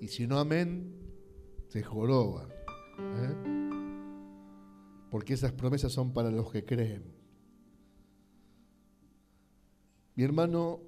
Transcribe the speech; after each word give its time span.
Y 0.00 0.08
si 0.08 0.26
no 0.26 0.38
amén, 0.38 0.94
se 1.68 1.82
joroba. 1.82 2.48
¿eh? 2.98 3.34
Porque 5.10 5.34
esas 5.34 5.52
promesas 5.52 5.92
son 5.92 6.12
para 6.14 6.30
los 6.30 6.50
que 6.50 6.64
creen. 6.64 7.04
Mi 10.14 10.24
hermano, 10.24 10.80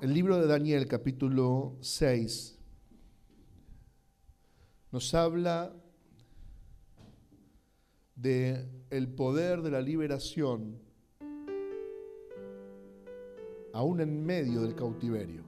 el 0.00 0.12
libro 0.12 0.36
de 0.38 0.46
Daniel 0.48 0.88
capítulo 0.88 1.76
6 1.80 2.58
nos 4.90 5.14
habla 5.14 5.74
de 8.16 8.68
el 8.90 9.08
poder 9.08 9.62
de 9.62 9.70
la 9.70 9.80
liberación 9.80 10.80
aún 13.72 14.00
en 14.00 14.24
medio 14.24 14.62
del 14.62 14.74
cautiverio. 14.74 15.45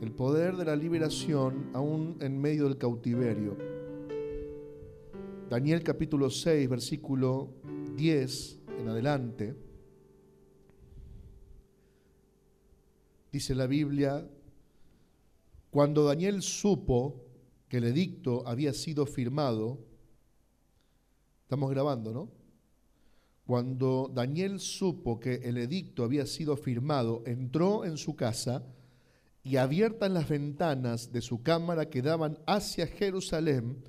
El 0.00 0.10
poder 0.10 0.56
de 0.56 0.64
la 0.64 0.74
liberación 0.74 1.70
aún 1.72 2.18
en 2.20 2.38
medio 2.40 2.64
del 2.64 2.76
cautiverio. 2.76 3.56
Daniel 5.48 5.84
capítulo 5.84 6.30
6, 6.30 6.68
versículo 6.68 7.54
10 7.96 8.58
en 8.80 8.88
adelante. 8.88 9.54
Dice 13.30 13.54
la 13.54 13.68
Biblia, 13.68 14.28
cuando 15.70 16.04
Daniel 16.04 16.42
supo 16.42 17.24
que 17.68 17.76
el 17.76 17.84
edicto 17.84 18.46
había 18.46 18.72
sido 18.72 19.06
firmado, 19.06 19.78
estamos 21.42 21.70
grabando, 21.70 22.12
¿no? 22.12 22.30
Cuando 23.46 24.10
Daniel 24.12 24.58
supo 24.58 25.20
que 25.20 25.34
el 25.34 25.56
edicto 25.56 26.02
había 26.02 26.26
sido 26.26 26.56
firmado, 26.56 27.22
entró 27.26 27.84
en 27.84 27.96
su 27.96 28.16
casa 28.16 28.64
y 29.44 29.56
abiertas 29.56 30.10
las 30.10 30.28
ventanas 30.28 31.12
de 31.12 31.20
su 31.20 31.42
cámara 31.42 31.90
que 31.90 32.00
daban 32.00 32.38
hacia 32.46 32.86
Jerusalén, 32.86 33.84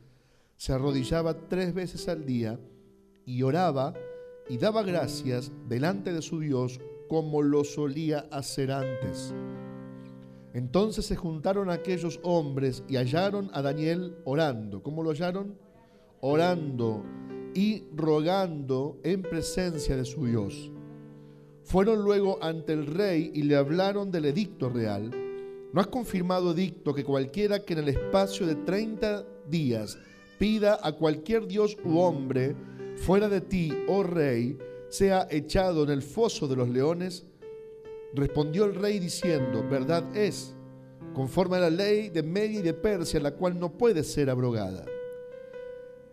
se 0.57 0.73
arrodillaba 0.73 1.47
tres 1.47 1.73
veces 1.73 2.09
al 2.09 2.25
día 2.25 2.59
y 3.25 3.41
oraba 3.41 3.93
y 4.49 4.57
daba 4.57 4.83
gracias 4.83 5.51
delante 5.67 6.11
de 6.11 6.21
su 6.21 6.41
Dios 6.41 6.79
como 7.07 7.41
lo 7.41 7.63
solía 7.63 8.27
hacer 8.31 8.71
antes. 8.71 9.33
Entonces 10.53 11.05
se 11.05 11.15
juntaron 11.15 11.69
aquellos 11.69 12.19
hombres 12.23 12.83
y 12.87 12.97
hallaron 12.97 13.49
a 13.53 13.61
Daniel 13.61 14.17
orando. 14.25 14.83
¿Cómo 14.83 15.03
lo 15.03 15.11
hallaron? 15.11 15.57
Orando 16.21 17.03
y 17.53 17.83
rogando 17.95 18.99
en 19.03 19.21
presencia 19.21 19.95
de 19.95 20.05
su 20.05 20.25
Dios. 20.25 20.71
Fueron 21.63 22.03
luego 22.03 22.37
ante 22.41 22.73
el 22.73 22.85
rey 22.85 23.31
y 23.33 23.43
le 23.43 23.55
hablaron 23.55 24.11
del 24.11 24.25
edicto 24.25 24.69
real. 24.69 25.24
¿No 25.75 25.81
has 25.81 25.87
confirmado 25.87 26.53
edicto 26.53 26.93
que 26.93 27.03
cualquiera 27.03 27.59
que 27.59 27.73
en 27.73 27.79
el 27.79 27.89
espacio 27.89 28.47
de 28.47 28.55
30 28.55 29.25
días 29.49 29.97
pida 30.39 30.79
a 30.81 30.93
cualquier 30.93 31.47
dios 31.47 31.77
u 31.83 31.99
hombre 31.99 32.55
fuera 32.95 33.27
de 33.27 33.41
ti, 33.41 33.73
oh 33.89 34.01
rey, 34.01 34.57
sea 34.87 35.27
echado 35.29 35.83
en 35.83 35.89
el 35.89 36.01
foso 36.01 36.47
de 36.47 36.55
los 36.55 36.69
leones? 36.69 37.25
Respondió 38.13 38.63
el 38.63 38.75
rey 38.75 38.99
diciendo, 38.99 39.67
verdad 39.69 40.15
es, 40.15 40.55
conforme 41.13 41.57
a 41.57 41.59
la 41.59 41.69
ley 41.69 42.07
de 42.07 42.23
Media 42.23 42.61
y 42.61 42.63
de 42.63 42.73
Persia, 42.73 43.19
la 43.19 43.31
cual 43.31 43.59
no 43.59 43.77
puede 43.77 44.05
ser 44.05 44.29
abrogada. 44.29 44.85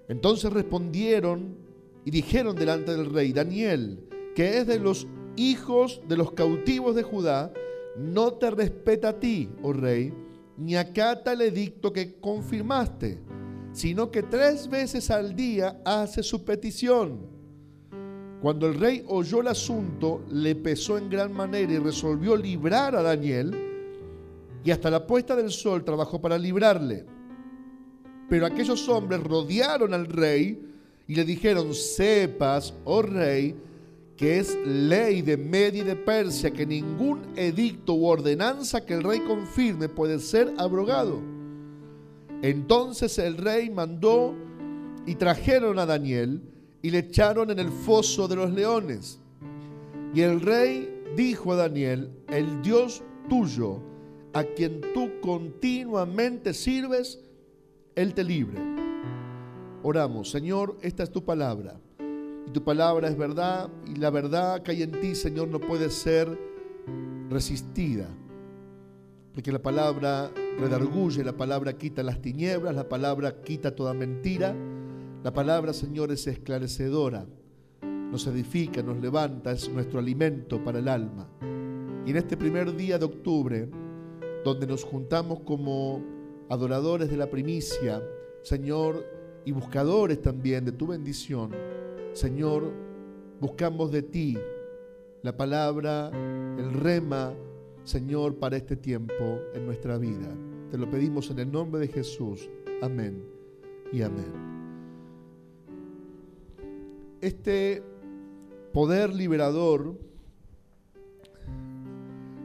Entonces 0.09 0.53
respondieron 0.53 1.57
y 2.05 2.11
dijeron 2.11 2.57
delante 2.57 2.97
del 2.97 3.15
rey, 3.15 3.33
Daniel, 3.33 4.09
que 4.35 4.59
es 4.59 4.67
de 4.67 4.81
los 4.81 5.07
hijos 5.37 6.03
de 6.09 6.17
los 6.17 6.33
cautivos 6.33 6.97
de 6.97 7.05
Judá, 7.05 7.53
no 7.97 8.35
te 8.35 8.51
respeta 8.51 9.11
a 9.11 9.21
ti, 9.21 9.51
oh 9.63 9.73
rey, 9.73 10.13
ni 10.57 10.77
acata 10.77 11.33
el 11.33 11.43
edicto 11.43 11.93
que 11.93 12.19
confirmaste, 12.21 13.19
sino 13.73 14.11
que 14.11 14.23
tres 14.23 14.69
veces 14.69 15.11
al 15.11 15.35
día 15.35 15.81
hace 15.85 16.23
su 16.23 16.45
petición. 16.45 17.33
Cuando 18.41 18.67
el 18.67 18.75
rey 18.75 19.05
oyó 19.07 19.41
el 19.41 19.49
asunto, 19.49 20.25
le 20.31 20.55
pesó 20.57 20.99
en 20.99 21.09
gran 21.09 21.33
manera 21.33 21.73
y 21.73 21.79
resolvió 21.79 22.37
librar 22.37 22.97
a 22.97 23.03
Daniel, 23.03 23.55
y 24.65 24.71
hasta 24.71 24.91
la 24.91 25.07
puesta 25.07 25.37
del 25.37 25.51
sol 25.51 25.85
trabajó 25.85 26.21
para 26.21 26.39
librarle. 26.39 27.05
Pero 28.29 28.47
aquellos 28.47 28.89
hombres 28.89 29.23
rodearon 29.23 29.93
al 29.93 30.07
rey 30.07 30.61
y 31.07 31.15
le 31.15 31.25
dijeron, 31.25 31.75
sepas, 31.75 32.73
oh 32.85 33.03
rey, 33.03 33.55
que 34.23 34.39
es 34.39 34.57
ley 34.65 35.21
de 35.21 35.37
Media 35.37 35.83
y 35.83 35.85
de 35.85 35.97
Persia 35.97 36.53
que 36.53 36.65
ningún 36.65 37.23
edicto 37.35 37.95
u 37.95 38.07
ordenanza 38.07 38.87
que 38.87 38.95
el 38.95 39.03
rey 39.03 39.19
confirme 39.19 39.89
puede 39.89 40.21
ser 40.21 40.55
abrogado. 40.59 41.21
Entonces 42.41 43.19
el 43.19 43.37
rey 43.37 43.69
mandó 43.69 44.37
y 45.07 45.17
trajeron 45.17 45.81
a 45.81 45.87
Daniel 45.87 46.41
y 46.83 46.91
le 46.91 46.99
echaron 46.99 47.51
en 47.51 47.59
el 47.59 47.71
foso 47.71 48.29
de 48.29 48.37
los 48.37 48.53
leones. 48.53 49.19
Y 50.15 50.21
el 50.21 50.41
rey 50.41 51.03
dijo 51.17 51.55
a 51.55 51.57
Daniel, 51.57 52.13
el 52.29 52.63
Dios 52.63 53.03
tuyo, 53.29 53.81
a 54.35 54.45
quien 54.45 54.83
tú 54.95 55.11
continuamente 55.21 56.55
sirves, 56.55 57.19
él 57.97 58.15
te 58.15 58.23
libre. 58.23 58.61
Oramos, 59.83 60.31
Señor, 60.31 60.79
esta 60.81 61.03
es 61.03 61.11
tu 61.11 61.25
palabra. 61.25 61.77
Y 62.47 62.51
tu 62.51 62.63
palabra 62.63 63.09
es 63.09 63.17
verdad 63.17 63.71
y 63.87 63.97
la 63.97 64.11
verdad 64.11 64.63
que 64.63 64.73
hay 64.73 64.83
en 64.83 64.93
ti, 65.01 65.15
Señor, 65.15 65.49
no 65.49 65.61
puede 65.61 65.91
ser 65.91 66.29
resistida. 67.31 68.09
Porque 69.33 69.51
la 69.51 69.63
palabra 69.63 70.31
redarguye, 70.59 71.25
la 71.25 71.37
palabra 71.37 71.73
quita 71.73 72.03
las 72.03 72.21
tinieblas, 72.21 72.75
la 72.75 72.89
palabra 72.89 73.43
quita 73.43 73.75
toda 73.75 73.95
mentira. 73.95 74.55
La 75.25 75.33
palabra, 75.33 75.73
Señor, 75.73 76.11
es 76.11 76.27
esclarecedora, 76.27 77.27
nos 77.81 78.27
edifica, 78.27 78.83
nos 78.83 79.01
levanta, 79.01 79.53
es 79.53 79.69
nuestro 79.69 80.01
alimento 80.01 80.63
para 80.63 80.81
el 80.81 80.89
alma. 80.89 81.29
Y 82.05 82.11
en 82.11 82.17
este 82.17 82.37
primer 82.37 82.75
día 82.75 82.99
de 82.99 83.05
octubre, 83.05 83.71
donde 84.45 84.67
nos 84.67 84.83
juntamos 84.83 85.41
como 85.41 86.03
adoradores 86.49 87.09
de 87.09 87.17
la 87.17 87.31
primicia, 87.31 88.03
Señor, 88.43 89.07
y 89.45 89.53
buscadores 89.53 90.21
también 90.21 90.65
de 90.65 90.73
tu 90.73 90.89
bendición. 90.89 91.53
Señor, 92.13 92.71
buscamos 93.41 93.91
de 93.91 94.03
ti 94.03 94.37
la 95.23 95.35
palabra, 95.37 96.11
el 96.59 96.73
rema, 96.75 97.33
Señor, 97.85 98.37
para 98.37 98.57
este 98.57 98.77
tiempo 98.77 99.41
en 99.55 99.65
nuestra 99.65 99.97
vida. 99.97 100.29
Te 100.71 100.77
lo 100.77 100.91
pedimos 100.91 101.31
en 101.31 101.39
el 101.39 101.51
nombre 101.51 101.81
de 101.81 101.89
Jesús. 101.89 102.51
Amén 102.83 103.25
y 103.93 104.03
amén. 104.03 104.33
Este 107.21 107.83
poder 108.73 109.15
liberador 109.15 109.99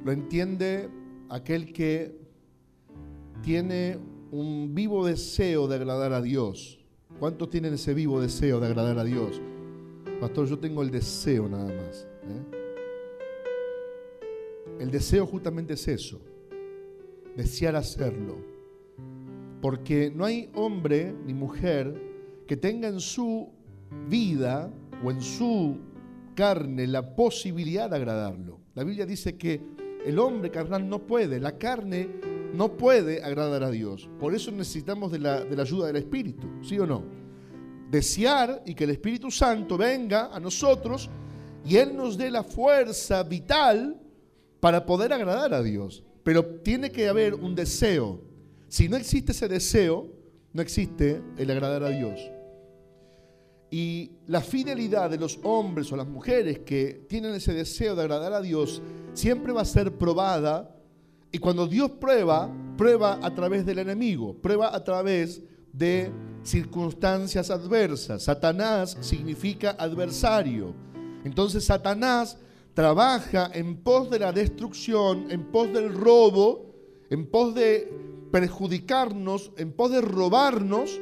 lo 0.05 0.11
entiende 0.11 0.89
aquel 1.29 1.73
que 1.73 2.15
tiene 3.41 3.99
un 4.31 4.73
vivo 4.73 5.05
deseo 5.05 5.67
de 5.67 5.75
agradar 5.75 6.13
a 6.13 6.21
Dios. 6.21 6.79
¿Cuántos 7.19 7.49
tienen 7.49 7.73
ese 7.73 7.93
vivo 7.93 8.21
deseo 8.21 8.59
de 8.59 8.67
agradar 8.67 8.99
a 8.99 9.03
Dios? 9.03 9.41
Pastor, 10.19 10.47
yo 10.47 10.57
tengo 10.57 10.81
el 10.81 10.89
deseo 10.89 11.47
nada 11.47 11.71
más. 11.71 12.07
¿eh? 12.23 12.57
El 14.79 14.89
deseo 14.89 15.27
justamente 15.27 15.73
es 15.73 15.87
eso, 15.87 16.19
desear 17.35 17.75
hacerlo. 17.75 18.37
Porque 19.61 20.11
no 20.13 20.25
hay 20.25 20.49
hombre 20.55 21.13
ni 21.25 21.33
mujer 21.33 21.93
que 22.47 22.57
tenga 22.57 22.87
en 22.87 22.99
su 22.99 23.49
vida 24.09 24.71
o 25.03 25.11
en 25.11 25.21
su 25.21 25.77
carne 26.35 26.87
la 26.87 27.15
posibilidad 27.15 27.89
de 27.89 27.95
agradarlo. 27.95 28.59
La 28.73 28.83
Biblia 28.83 29.05
dice 29.05 29.37
que 29.37 29.61
el 30.05 30.17
hombre 30.19 30.49
carnal 30.49 30.87
no 30.87 31.05
puede, 31.05 31.39
la 31.39 31.57
carne 31.57 32.07
no 32.53 32.77
puede 32.77 33.23
agradar 33.23 33.63
a 33.63 33.71
Dios. 33.71 34.09
Por 34.19 34.33
eso 34.33 34.51
necesitamos 34.51 35.11
de 35.11 35.19
la, 35.19 35.43
de 35.43 35.55
la 35.55 35.63
ayuda 35.63 35.87
del 35.87 35.97
Espíritu, 35.97 36.47
¿sí 36.61 36.79
o 36.79 36.87
no? 36.87 37.16
Desear 37.89 38.63
y 38.65 38.75
que 38.75 38.83
el 38.83 38.91
Espíritu 38.91 39.31
Santo 39.31 39.77
venga 39.77 40.33
a 40.33 40.39
nosotros 40.39 41.09
y 41.65 41.77
Él 41.77 41.95
nos 41.95 42.17
dé 42.17 42.29
la 42.29 42.43
fuerza 42.43 43.23
vital 43.23 43.99
para 44.59 44.85
poder 44.85 45.13
agradar 45.13 45.53
a 45.53 45.61
Dios. 45.61 46.03
Pero 46.23 46.45
tiene 46.45 46.91
que 46.91 47.07
haber 47.07 47.33
un 47.33 47.55
deseo. 47.55 48.21
Si 48.67 48.89
no 48.89 48.97
existe 48.97 49.31
ese 49.31 49.47
deseo, 49.47 50.07
no 50.53 50.61
existe 50.61 51.21
el 51.37 51.51
agradar 51.51 51.83
a 51.83 51.89
Dios. 51.89 52.19
Y 53.69 54.11
la 54.27 54.41
fidelidad 54.41 55.09
de 55.09 55.17
los 55.17 55.39
hombres 55.43 55.91
o 55.91 55.97
las 55.97 56.07
mujeres 56.07 56.59
que 56.59 57.05
tienen 57.09 57.33
ese 57.33 57.53
deseo 57.53 57.95
de 57.95 58.01
agradar 58.01 58.33
a 58.33 58.41
Dios 58.41 58.81
siempre 59.13 59.51
va 59.51 59.61
a 59.61 59.65
ser 59.65 59.97
probada 59.97 60.73
y 61.31 61.39
cuando 61.39 61.67
Dios 61.67 61.91
prueba, 61.91 62.49
prueba 62.77 63.19
a 63.21 63.33
través 63.33 63.65
del 63.65 63.79
enemigo, 63.79 64.33
prueba 64.35 64.73
a 64.73 64.83
través 64.83 65.41
de 65.41 65.47
circunstancias 66.43 67.49
adversas. 67.49 68.23
Satanás 68.23 68.97
significa 69.01 69.71
adversario. 69.71 70.73
Entonces 71.23 71.65
Satanás 71.65 72.37
trabaja 72.73 73.49
en 73.53 73.77
pos 73.77 74.09
de 74.09 74.19
la 74.19 74.31
destrucción, 74.31 75.31
en 75.31 75.51
pos 75.51 75.71
del 75.73 75.93
robo, 75.93 76.67
en 77.09 77.25
pos 77.25 77.53
de 77.55 77.91
perjudicarnos, 78.31 79.51
en 79.57 79.71
poder 79.71 80.05
robarnos, 80.05 80.99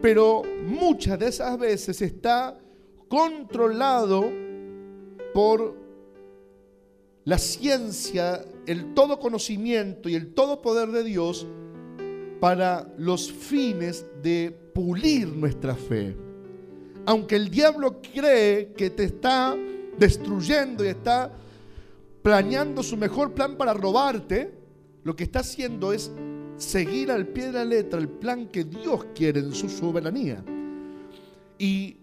pero 0.00 0.42
muchas 0.64 1.18
de 1.18 1.28
esas 1.28 1.58
veces 1.58 2.00
está 2.02 2.58
controlado 3.08 4.30
por 5.34 5.76
la 7.24 7.38
ciencia, 7.38 8.44
el 8.66 8.94
todo 8.94 9.20
conocimiento 9.20 10.08
y 10.08 10.14
el 10.14 10.34
todo 10.34 10.62
poder 10.62 10.90
de 10.90 11.04
Dios 11.04 11.46
para 12.42 12.92
los 12.98 13.30
fines 13.30 14.04
de 14.20 14.50
pulir 14.74 15.28
nuestra 15.28 15.76
fe. 15.76 16.16
Aunque 17.06 17.36
el 17.36 17.48
diablo 17.48 18.02
cree 18.02 18.72
que 18.72 18.90
te 18.90 19.04
está 19.04 19.56
destruyendo 19.96 20.84
y 20.84 20.88
está 20.88 21.30
planeando 22.20 22.82
su 22.82 22.96
mejor 22.96 23.32
plan 23.32 23.56
para 23.56 23.72
robarte, 23.72 24.52
lo 25.04 25.14
que 25.14 25.22
está 25.22 25.38
haciendo 25.38 25.92
es 25.92 26.10
seguir 26.56 27.12
al 27.12 27.28
pie 27.28 27.46
de 27.46 27.52
la 27.52 27.64
letra 27.64 28.00
el 28.00 28.08
plan 28.08 28.48
que 28.48 28.64
Dios 28.64 29.06
quiere 29.14 29.38
en 29.38 29.52
su 29.52 29.68
soberanía. 29.68 30.44
Y, 31.60 31.96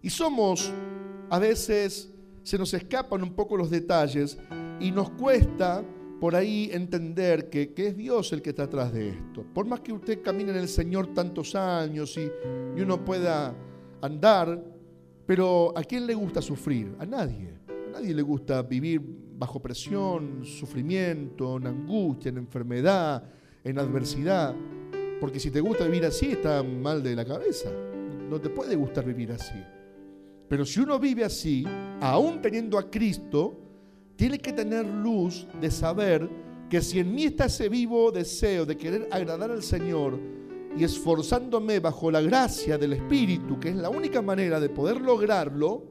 y 0.00 0.10
somos, 0.10 0.72
a 1.28 1.40
veces 1.40 2.08
se 2.44 2.56
nos 2.56 2.72
escapan 2.72 3.24
un 3.24 3.34
poco 3.34 3.56
los 3.56 3.68
detalles 3.68 4.38
y 4.78 4.92
nos 4.92 5.10
cuesta 5.10 5.82
por 6.20 6.36
ahí 6.36 6.68
entender 6.72 7.48
que, 7.48 7.72
es 7.74 7.96
Dios 7.96 8.32
el 8.32 8.42
que 8.42 8.50
está 8.50 8.64
atrás 8.64 8.92
de 8.92 9.08
esto. 9.08 9.42
Por 9.54 9.66
más 9.66 9.80
que 9.80 9.92
usted 9.92 10.22
camine 10.22 10.50
en 10.50 10.58
el 10.58 10.68
Señor 10.68 11.14
tantos 11.14 11.54
años 11.54 12.16
y, 12.18 12.30
y 12.76 12.82
uno 12.82 13.02
pueda 13.02 13.54
andar, 14.02 14.62
pero 15.26 15.72
¿a 15.76 15.82
quién 15.82 16.06
le 16.06 16.14
gusta 16.14 16.42
sufrir? 16.42 16.94
A 16.98 17.06
nadie. 17.06 17.54
A 17.68 17.92
nadie 17.92 18.12
le 18.12 18.22
gusta 18.22 18.62
vivir 18.62 19.00
bajo 19.38 19.60
presión, 19.60 20.44
sufrimiento, 20.44 21.56
en 21.56 21.68
angustia, 21.68 22.28
en 22.28 22.36
enfermedad, 22.36 23.24
en 23.64 23.78
adversidad. 23.78 24.54
Porque 25.18 25.40
si 25.40 25.50
te 25.50 25.60
gusta 25.60 25.84
vivir 25.86 26.04
así, 26.04 26.32
está 26.32 26.62
mal 26.62 27.02
de 27.02 27.16
la 27.16 27.24
cabeza. 27.24 27.70
No 28.28 28.38
te 28.38 28.50
puede 28.50 28.76
gustar 28.76 29.06
vivir 29.06 29.32
así. 29.32 29.58
Pero 30.48 30.66
si 30.66 30.80
uno 30.80 30.98
vive 30.98 31.24
así, 31.24 31.64
aún 32.00 32.42
teniendo 32.42 32.78
a 32.78 32.90
Cristo, 32.90 33.69
tiene 34.20 34.38
que 34.38 34.52
tener 34.52 34.84
luz 34.84 35.46
de 35.62 35.70
saber 35.70 36.28
que 36.68 36.82
si 36.82 36.98
en 36.98 37.14
mí 37.14 37.24
está 37.24 37.46
ese 37.46 37.70
vivo 37.70 38.12
deseo 38.12 38.66
de 38.66 38.76
querer 38.76 39.08
agradar 39.10 39.50
al 39.50 39.62
Señor 39.62 40.20
y 40.76 40.84
esforzándome 40.84 41.80
bajo 41.80 42.10
la 42.10 42.20
gracia 42.20 42.76
del 42.76 42.92
Espíritu, 42.92 43.58
que 43.58 43.70
es 43.70 43.76
la 43.76 43.88
única 43.88 44.20
manera 44.20 44.60
de 44.60 44.68
poder 44.68 45.00
lograrlo, 45.00 45.84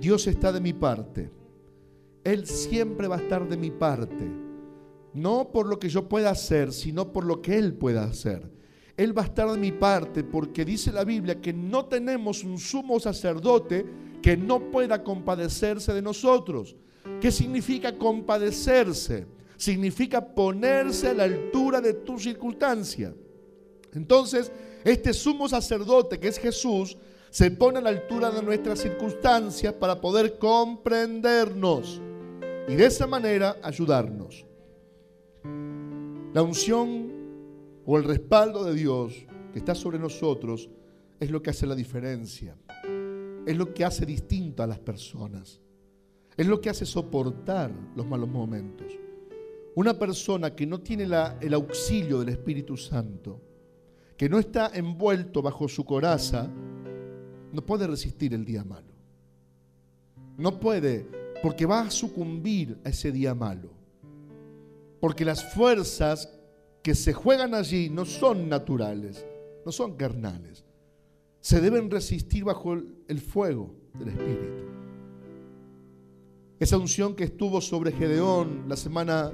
Dios 0.00 0.28
está 0.28 0.52
de 0.52 0.60
mi 0.60 0.72
parte. 0.72 1.32
Él 2.22 2.46
siempre 2.46 3.08
va 3.08 3.16
a 3.16 3.22
estar 3.22 3.48
de 3.48 3.56
mi 3.56 3.72
parte. 3.72 4.30
No 5.14 5.50
por 5.50 5.66
lo 5.66 5.80
que 5.80 5.88
yo 5.88 6.08
pueda 6.08 6.30
hacer, 6.30 6.72
sino 6.72 7.12
por 7.12 7.24
lo 7.24 7.42
que 7.42 7.58
Él 7.58 7.74
pueda 7.74 8.04
hacer. 8.04 8.48
Él 8.96 9.18
va 9.18 9.22
a 9.22 9.26
estar 9.26 9.50
de 9.50 9.58
mi 9.58 9.72
parte 9.72 10.22
porque 10.22 10.64
dice 10.64 10.92
la 10.92 11.02
Biblia 11.02 11.40
que 11.40 11.52
no 11.52 11.86
tenemos 11.86 12.44
un 12.44 12.56
sumo 12.60 13.00
sacerdote 13.00 13.84
que 14.26 14.36
no 14.36 14.58
pueda 14.72 15.04
compadecerse 15.04 15.94
de 15.94 16.02
nosotros. 16.02 16.74
¿Qué 17.20 17.30
significa 17.30 17.96
compadecerse? 17.96 19.24
Significa 19.56 20.20
ponerse 20.20 21.10
a 21.10 21.14
la 21.14 21.22
altura 21.22 21.80
de 21.80 21.94
tu 21.94 22.18
circunstancia. 22.18 23.14
Entonces, 23.94 24.50
este 24.82 25.14
sumo 25.14 25.48
sacerdote 25.48 26.18
que 26.18 26.26
es 26.26 26.40
Jesús, 26.40 26.96
se 27.30 27.52
pone 27.52 27.78
a 27.78 27.82
la 27.82 27.90
altura 27.90 28.32
de 28.32 28.42
nuestras 28.42 28.80
circunstancias 28.80 29.72
para 29.74 30.00
poder 30.00 30.38
comprendernos 30.38 32.02
y 32.66 32.74
de 32.74 32.84
esa 32.84 33.06
manera 33.06 33.58
ayudarnos. 33.62 34.44
La 36.34 36.42
unción 36.42 37.12
o 37.84 37.96
el 37.96 38.02
respaldo 38.02 38.64
de 38.64 38.74
Dios 38.74 39.24
que 39.52 39.60
está 39.60 39.76
sobre 39.76 40.00
nosotros 40.00 40.68
es 41.20 41.30
lo 41.30 41.40
que 41.40 41.50
hace 41.50 41.64
la 41.64 41.76
diferencia 41.76 42.56
es 43.46 43.56
lo 43.56 43.72
que 43.72 43.84
hace 43.84 44.04
distinto 44.04 44.62
a 44.62 44.66
las 44.66 44.80
personas. 44.80 45.60
Es 46.36 46.46
lo 46.46 46.60
que 46.60 46.68
hace 46.68 46.84
soportar 46.84 47.70
los 47.94 48.04
malos 48.04 48.28
momentos. 48.28 48.92
Una 49.76 49.96
persona 49.96 50.54
que 50.54 50.66
no 50.66 50.80
tiene 50.80 51.04
el 51.40 51.54
auxilio 51.54 52.18
del 52.18 52.30
Espíritu 52.30 52.76
Santo, 52.76 53.40
que 54.16 54.28
no 54.28 54.38
está 54.38 54.72
envuelto 54.74 55.42
bajo 55.42 55.68
su 55.68 55.84
coraza, 55.84 56.50
no 57.52 57.64
puede 57.64 57.86
resistir 57.86 58.34
el 58.34 58.44
día 58.44 58.64
malo. 58.64 58.92
No 60.36 60.58
puede, 60.58 61.06
porque 61.42 61.66
va 61.66 61.82
a 61.82 61.90
sucumbir 61.90 62.78
a 62.84 62.88
ese 62.88 63.12
día 63.12 63.34
malo. 63.34 63.70
Porque 65.00 65.24
las 65.24 65.54
fuerzas 65.54 66.28
que 66.82 66.94
se 66.94 67.12
juegan 67.12 67.54
allí 67.54 67.90
no 67.90 68.04
son 68.04 68.48
naturales, 68.48 69.24
no 69.64 69.70
son 69.70 69.96
carnales 69.96 70.65
se 71.46 71.60
deben 71.60 71.88
resistir 71.88 72.42
bajo 72.42 72.74
el 72.74 73.20
fuego 73.20 73.72
del 73.94 74.08
Espíritu. 74.08 74.64
Esa 76.58 76.76
unción 76.76 77.14
que 77.14 77.22
estuvo 77.22 77.60
sobre 77.60 77.92
Gedeón, 77.92 78.64
la 78.66 78.74
semana 78.74 79.30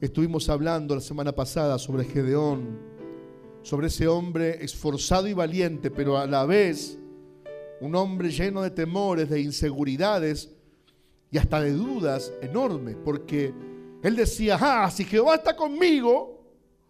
estuvimos 0.00 0.48
hablando 0.48 0.96
la 0.96 1.00
semana 1.00 1.30
pasada 1.30 1.78
sobre 1.78 2.06
Gedeón, 2.06 2.76
sobre 3.62 3.86
ese 3.86 4.08
hombre 4.08 4.64
esforzado 4.64 5.28
y 5.28 5.32
valiente, 5.32 5.92
pero 5.92 6.18
a 6.18 6.26
la 6.26 6.44
vez 6.44 6.98
un 7.80 7.94
hombre 7.94 8.32
lleno 8.32 8.60
de 8.60 8.70
temores, 8.70 9.30
de 9.30 9.42
inseguridades 9.42 10.50
y 11.30 11.38
hasta 11.38 11.60
de 11.60 11.70
dudas 11.70 12.32
enormes, 12.42 12.96
porque 13.04 13.54
él 14.02 14.16
decía, 14.16 14.58
ah, 14.60 14.90
si 14.90 15.04
Jehová 15.04 15.36
está 15.36 15.54
conmigo, 15.54 16.42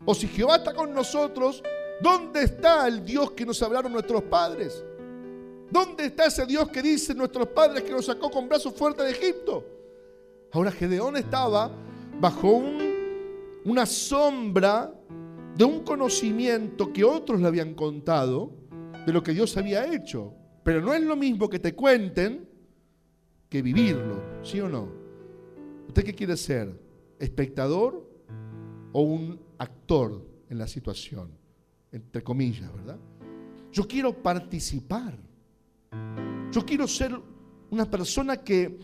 o 0.06 0.14
si 0.14 0.26
Jehová 0.26 0.56
está 0.56 0.72
con 0.72 0.94
nosotros, 0.94 1.62
¿Dónde 2.00 2.42
está 2.44 2.88
el 2.88 3.04
Dios 3.04 3.32
que 3.32 3.46
nos 3.46 3.62
hablaron 3.62 3.92
nuestros 3.92 4.22
padres? 4.24 4.84
¿Dónde 5.70 6.06
está 6.06 6.26
ese 6.26 6.44
Dios 6.46 6.68
que 6.68 6.82
dicen 6.82 7.16
nuestros 7.16 7.48
padres 7.48 7.82
que 7.82 7.92
nos 7.92 8.06
sacó 8.06 8.30
con 8.30 8.48
brazos 8.48 8.74
fuertes 8.74 9.06
de 9.06 9.12
Egipto? 9.12 9.64
Ahora 10.52 10.70
Gedeón 10.70 11.16
estaba 11.16 11.70
bajo 12.20 12.62
una 13.64 13.86
sombra 13.86 14.92
de 15.56 15.64
un 15.64 15.80
conocimiento 15.82 16.92
que 16.92 17.04
otros 17.04 17.40
le 17.40 17.46
habían 17.46 17.74
contado 17.74 18.50
de 19.06 19.12
lo 19.12 19.22
que 19.22 19.32
Dios 19.32 19.56
había 19.56 19.92
hecho. 19.92 20.34
Pero 20.62 20.80
no 20.80 20.92
es 20.92 21.02
lo 21.02 21.16
mismo 21.16 21.48
que 21.48 21.58
te 21.58 21.74
cuenten 21.74 22.48
que 23.48 23.62
vivirlo, 23.62 24.22
¿sí 24.42 24.60
o 24.60 24.68
no? 24.68 24.88
¿Usted 25.88 26.04
qué 26.04 26.14
quiere 26.14 26.36
ser? 26.36 26.78
¿Espectador 27.18 28.06
o 28.92 29.02
un 29.02 29.40
actor 29.58 30.22
en 30.48 30.58
la 30.58 30.66
situación? 30.66 31.41
Entre 31.92 32.22
comillas, 32.22 32.72
¿verdad? 32.74 32.98
Yo 33.70 33.86
quiero 33.86 34.12
participar. 34.22 35.16
Yo 36.50 36.64
quiero 36.64 36.88
ser 36.88 37.18
una 37.70 37.88
persona 37.88 38.38
que 38.38 38.78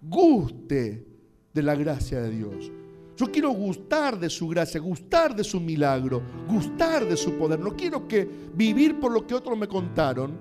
guste 0.00 1.06
de 1.52 1.62
la 1.62 1.74
gracia 1.74 2.20
de 2.20 2.30
Dios. 2.30 2.72
Yo 3.16 3.30
quiero 3.30 3.50
gustar 3.50 4.18
de 4.18 4.28
su 4.28 4.48
gracia, 4.48 4.80
gustar 4.80 5.36
de 5.36 5.44
su 5.44 5.60
milagro, 5.60 6.22
gustar 6.48 7.06
de 7.06 7.16
su 7.16 7.34
poder. 7.34 7.60
No 7.60 7.76
quiero 7.76 8.08
que 8.08 8.28
vivir 8.54 8.98
por 8.98 9.12
lo 9.12 9.26
que 9.26 9.34
otros 9.34 9.56
me 9.56 9.68
contaron. 9.68 10.38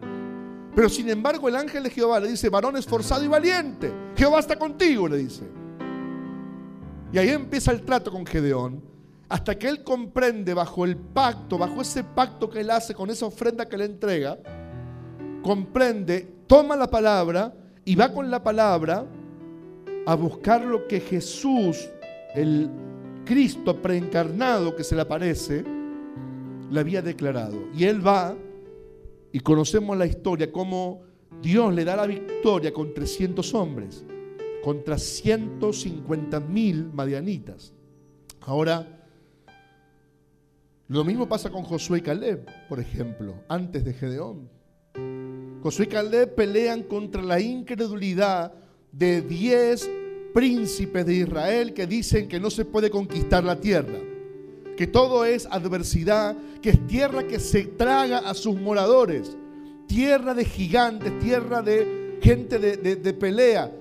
Pero 0.75 0.89
sin 0.89 1.08
embargo 1.10 1.48
el 1.48 1.56
ángel 1.56 1.84
de 1.84 1.92
Jehová 1.92 2.20
le 2.20 2.30
dice, 2.30 2.50
varón 2.50 2.75
esforzado 2.77 3.24
y 3.24 3.27
valiente, 3.27 3.94
Jehová 4.15 4.39
está 4.39 4.58
contigo, 4.58 5.08
le 5.08 5.18
dice. 5.18 5.44
Y 7.12 7.18
ahí 7.20 7.30
empieza 7.30 7.72
el 7.72 7.84
trato 7.84 8.12
con 8.12 8.25
Gedeón 8.25 8.93
hasta 9.30 9.58
que 9.58 9.68
él 9.68 9.84
comprende 9.84 10.53
bajo 10.53 10.86
el 10.86 10.98
pacto, 10.98 11.58
bajo 11.58 11.82
ese 11.82 12.03
pacto 12.03 12.50
que 12.50 12.60
él 12.60 12.70
hace 12.70 12.94
con 12.94 13.10
esa 13.10 13.25
ofrenda 13.25 13.68
que 13.68 13.77
le 13.77 13.86
entrega, 13.86 14.38
comprende, 15.42 16.27
toma 16.48 16.75
la 16.75 16.89
palabra 16.89 17.53
y 17.86 17.96
va 17.96 18.13
con 18.13 18.30
la 18.30 18.44
palabra 18.44 19.06
a 20.06 20.15
buscar 20.15 20.63
lo 20.63 20.88
que 20.88 21.00
Jesús, 21.00 21.89
el 22.36 22.70
Cristo 23.25 23.82
preencarnado 23.82 24.75
que 24.75 24.84
se 24.84 24.96
le 24.96 25.01
aparece, 25.01 25.63
le 26.70 26.80
había 26.80 27.01
declarado. 27.01 27.58
Y 27.75 27.86
él 27.86 28.06
va 28.06 28.36
y 29.32 29.39
conocemos 29.39 29.98
la 29.98 30.06
historia, 30.06 30.51
cómo 30.51 31.01
Dios 31.42 31.74
le 31.74 31.84
da 31.84 31.96
la 31.96 32.06
victoria 32.06 32.72
con 32.72 32.94
300 32.94 33.53
hombres, 33.53 34.06
contra 34.63 34.98
150 34.98 36.39
mil 36.39 36.92
madianitas. 36.94 37.74
Ahora, 38.42 39.03
lo 40.94 41.04
mismo 41.04 41.28
pasa 41.28 41.50
con 41.50 41.64
Josué 41.64 41.98
y 41.98 42.02
Caleb, 42.02 42.46
por 42.70 42.80
ejemplo, 42.80 43.34
antes 43.50 43.84
de 43.84 43.94
Gedeón. 43.94 44.48
Josué 45.64 45.86
y 45.86 45.88
Caleb 45.88 46.36
pelean 46.36 46.84
contra 46.84 47.24
la 47.24 47.42
incredulidad 47.42 48.54
de 48.92 49.24
diez 49.24 49.90
príncipes 50.36 51.04
de 51.04 51.16
Israel 51.16 51.74
que 51.74 51.88
dicen 51.88 52.28
que 52.28 52.40
no 52.40 52.52
se 52.52 52.64
puede 52.64 52.92
conquistar 52.92 53.44
la 53.44 53.60
tierra, 53.60 53.98
que 54.78 54.86
todo 54.86 55.26
es 55.26 55.48
adversidad, 55.48 56.38
que 56.62 56.70
es 56.70 56.86
tierra 56.86 57.24
que 57.24 57.40
se 57.40 57.64
traga 57.64 58.20
a 58.20 58.36
sus 58.36 58.56
moradores, 58.56 59.36
tierra 59.88 60.36
de 60.36 60.46
gigantes, 60.46 61.18
tierra 61.18 61.64
de 61.64 62.20
gente 62.22 62.60
de, 62.60 62.96
de 62.98 63.14
pelea. 63.14 63.72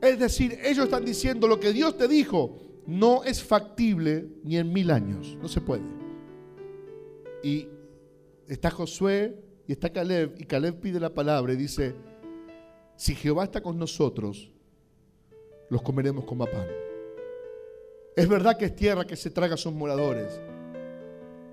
Es 0.00 0.18
decir, 0.18 0.58
ellos 0.64 0.86
están 0.86 1.04
diciendo 1.04 1.46
lo 1.46 1.60
que 1.60 1.74
Dios 1.74 1.98
te 1.98 2.08
dijo, 2.08 2.56
no 2.86 3.22
es 3.22 3.44
factible 3.44 4.28
ni 4.44 4.56
en 4.56 4.72
mil 4.72 4.90
años, 4.90 5.36
no 5.42 5.48
se 5.48 5.60
puede. 5.60 6.03
Y 7.44 7.68
está 8.48 8.70
Josué 8.70 9.38
y 9.68 9.72
está 9.72 9.90
Caleb, 9.90 10.34
y 10.38 10.44
Caleb 10.44 10.80
pide 10.80 10.98
la 10.98 11.12
palabra 11.12 11.52
y 11.52 11.56
dice, 11.56 11.94
si 12.96 13.14
Jehová 13.14 13.44
está 13.44 13.60
con 13.60 13.78
nosotros, 13.78 14.50
los 15.68 15.82
comeremos 15.82 16.24
como 16.24 16.44
a 16.44 16.50
pan. 16.50 16.66
Es 18.16 18.26
verdad 18.26 18.56
que 18.56 18.64
es 18.64 18.74
tierra 18.74 19.04
que 19.06 19.14
se 19.14 19.28
traga 19.28 19.54
a 19.54 19.58
sus 19.58 19.74
moradores. 19.74 20.40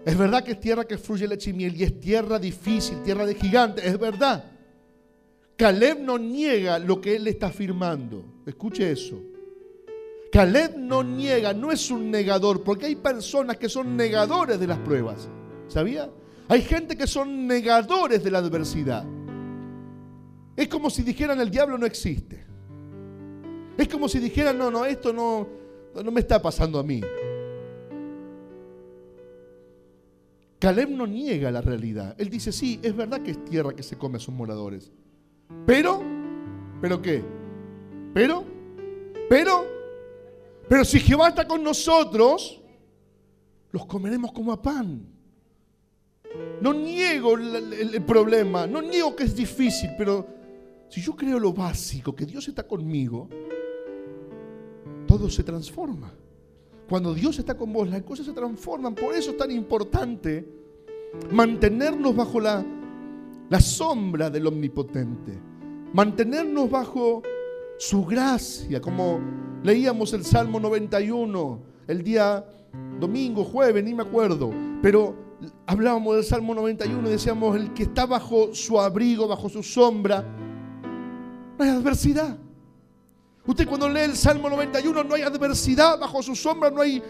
Es 0.05 0.17
verdad 0.17 0.45
que 0.45 0.53
es 0.53 0.62
tierra 0.62 0.86
que 0.86 0.98
fluye 0.98 1.27
leche 1.27 1.50
y 1.50 1.53
miel 1.53 1.75
y 1.75 1.83
es 1.83 2.00
tierra 2.00 2.39
difícil, 2.39 3.03
tierra 3.03 3.25
de 3.25 3.36
gigantes, 3.36 3.83
es 3.83 4.00
verdad. 4.00 4.45
Caleb 5.57 6.00
no 6.00 6.17
niega 6.17 6.79
lo 6.79 7.01
que 7.01 7.17
él 7.17 7.27
está 7.27 7.48
afirmando. 7.48 8.24
Escuche 8.45 8.89
eso. 8.89 9.21
Caleb 10.31 10.77
no 10.77 11.03
niega, 11.03 11.53
no 11.53 11.69
es 11.69 11.91
un 11.91 12.10
negador, 12.10 12.63
porque 12.63 12.86
hay 12.86 12.95
personas 12.95 13.57
que 13.57 13.67
son 13.67 13.98
negadores 13.98 14.57
de 14.57 14.67
las 14.67 14.79
pruebas. 14.79 15.27
¿Sabía? 15.72 16.10
Hay 16.50 16.63
gente 16.63 16.98
que 16.98 17.08
son 17.08 17.48
negadores 17.48 18.22
de 18.22 18.30
la 18.30 18.40
adversidad. 18.40 19.06
Es 20.54 20.68
como 20.68 20.90
si 20.90 21.01
dijeran 21.01 21.40
el 21.40 21.50
diablo 21.50 21.78
no 21.78 21.86
existe. 21.86 22.44
Es 23.78 23.88
como 23.88 24.10
si 24.10 24.20
dijeran, 24.20 24.58
no, 24.58 24.70
no, 24.70 24.84
esto 24.84 25.13
no, 25.13 25.48
no 26.04 26.12
me 26.12 26.20
está 26.20 26.42
pasando 26.42 26.78
a 26.78 26.84
mí. 26.84 27.00
Caleb 30.60 30.90
no 30.90 31.08
niega 31.08 31.50
la 31.51 31.62
realidad. 31.62 32.16
Él 32.18 32.30
dice, 32.30 32.51
sí, 32.51 32.78
es 32.84 32.94
verdad 32.94 33.22
que 33.22 33.32
es 33.32 33.46
tierra 33.46 33.74
que 33.74 33.82
se 33.82 33.98
come 33.98 34.18
a 34.18 34.20
sus 34.20 34.34
moradores. 34.34 34.92
Pero, 35.66 36.04
¿pero 36.82 37.01
qué? 37.01 37.24
Pero, 38.13 38.44
pero, 39.30 39.66
pero 40.68 40.84
si 40.84 41.00
Jehová 41.00 41.30
está 41.30 41.48
con 41.48 41.63
nosotros, 41.63 42.62
los 43.72 43.86
comeremos 43.86 44.34
como 44.34 44.51
a 44.51 44.62
pan. 44.62 45.21
No 46.61 46.73
niego 46.73 47.35
el, 47.35 48.03
problema, 48.03 48.67
no 48.67 48.81
niego 48.81 49.15
que 49.15 49.23
es 49.23 49.35
difícil, 49.35 49.89
pero 49.97 50.27
si 50.89 51.01
yo 51.01 51.15
creo 51.15 51.39
lo 51.39 51.53
básico, 51.53 52.15
que 52.15 52.25
Dios 52.25 52.47
está 52.47 52.63
conmigo, 52.63 53.27
todo 55.07 55.29
se 55.29 55.43
transforma. 55.43 56.13
Cuando 56.88 57.13
Dios 57.13 57.39
está 57.39 57.55
con 57.55 57.71
vos, 57.73 57.89
las 57.89 58.01
cosas 58.03 58.25
se 58.25 58.33
transforman. 58.33 58.95
Por 58.95 59.15
eso 59.15 59.31
es 59.31 59.38
tan 59.38 59.51
importante 59.51 60.45
mantenernos 61.31 62.15
bajo 62.15 62.39
la, 62.39 62.63
la 63.50 63.59
sombra 63.59 64.29
del 64.29 64.47
Omnipotente. 64.47 65.33
Mantenernos 65.93 66.69
bajo 66.69 67.21
su 67.77 68.05
gracia, 68.05 68.79
como 68.79 69.19
leíamos 69.63 70.13
el 70.13 70.23
Salmo 70.23 70.59
91 70.59 71.71
el 71.88 72.03
día 72.03 72.45
domingo, 73.00 73.43
jueves, 73.43 73.83
ni 73.83 73.93
me 73.93 74.03
acuerdo, 74.03 74.51
pero 74.81 75.15
hablábamos 75.65 76.15
del 76.15 76.24
Salmo 76.24 76.53
91 76.53 77.07
y 77.07 77.12
decíamos, 77.12 77.55
el 77.55 77.74
que 77.74 77.83
está 77.83 78.05
bajo 78.05 78.53
su 78.53 78.79
abrigo, 78.79 79.27
bajo 79.27 79.50
su 79.50 79.63
sombra, 79.63 80.24
no 81.57 81.63
hay 81.63 81.69
adversidad. 81.69 82.38
Usted 83.45 83.67
cuando 83.67 83.89
lee 83.89 84.01
el 84.01 84.15
Salmo 84.15 84.50
91 84.50 85.03
no 85.03 85.15
hay 85.15 85.24
adversidad, 85.24 86.00
bajo 86.00 86.21
su 86.21 86.36
sombra 86.36 86.69
no 86.69 86.81
hay, 86.81 87.01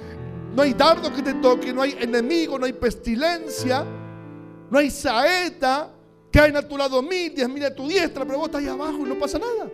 no 0.56 0.62
hay 0.62 0.74
dardo 0.74 1.14
que 1.14 1.22
te 1.22 1.34
toque, 1.36 1.74
no 1.74 1.82
hay 1.82 1.96
enemigo, 2.00 2.58
no 2.58 2.66
hay 2.66 2.74
pestilencia, 2.74 3.86
no 4.70 4.78
hay 4.78 4.90
saeta, 4.90 5.92
caen 6.32 6.56
a 6.56 6.62
tu 6.62 6.78
lado 6.78 7.02
mil, 7.02 7.36
diez 7.36 7.50
mil 7.50 7.66
a 7.66 7.76
tu 7.76 7.88
diestra, 7.88 8.26
pero 8.26 8.38
vos 8.38 8.48
estás 8.48 8.62
ahí 8.62 8.68
abajo 8.68 9.00
y 9.00 9.10
no 9.10 9.20
pasa 9.20 9.40
nada. 9.40 9.70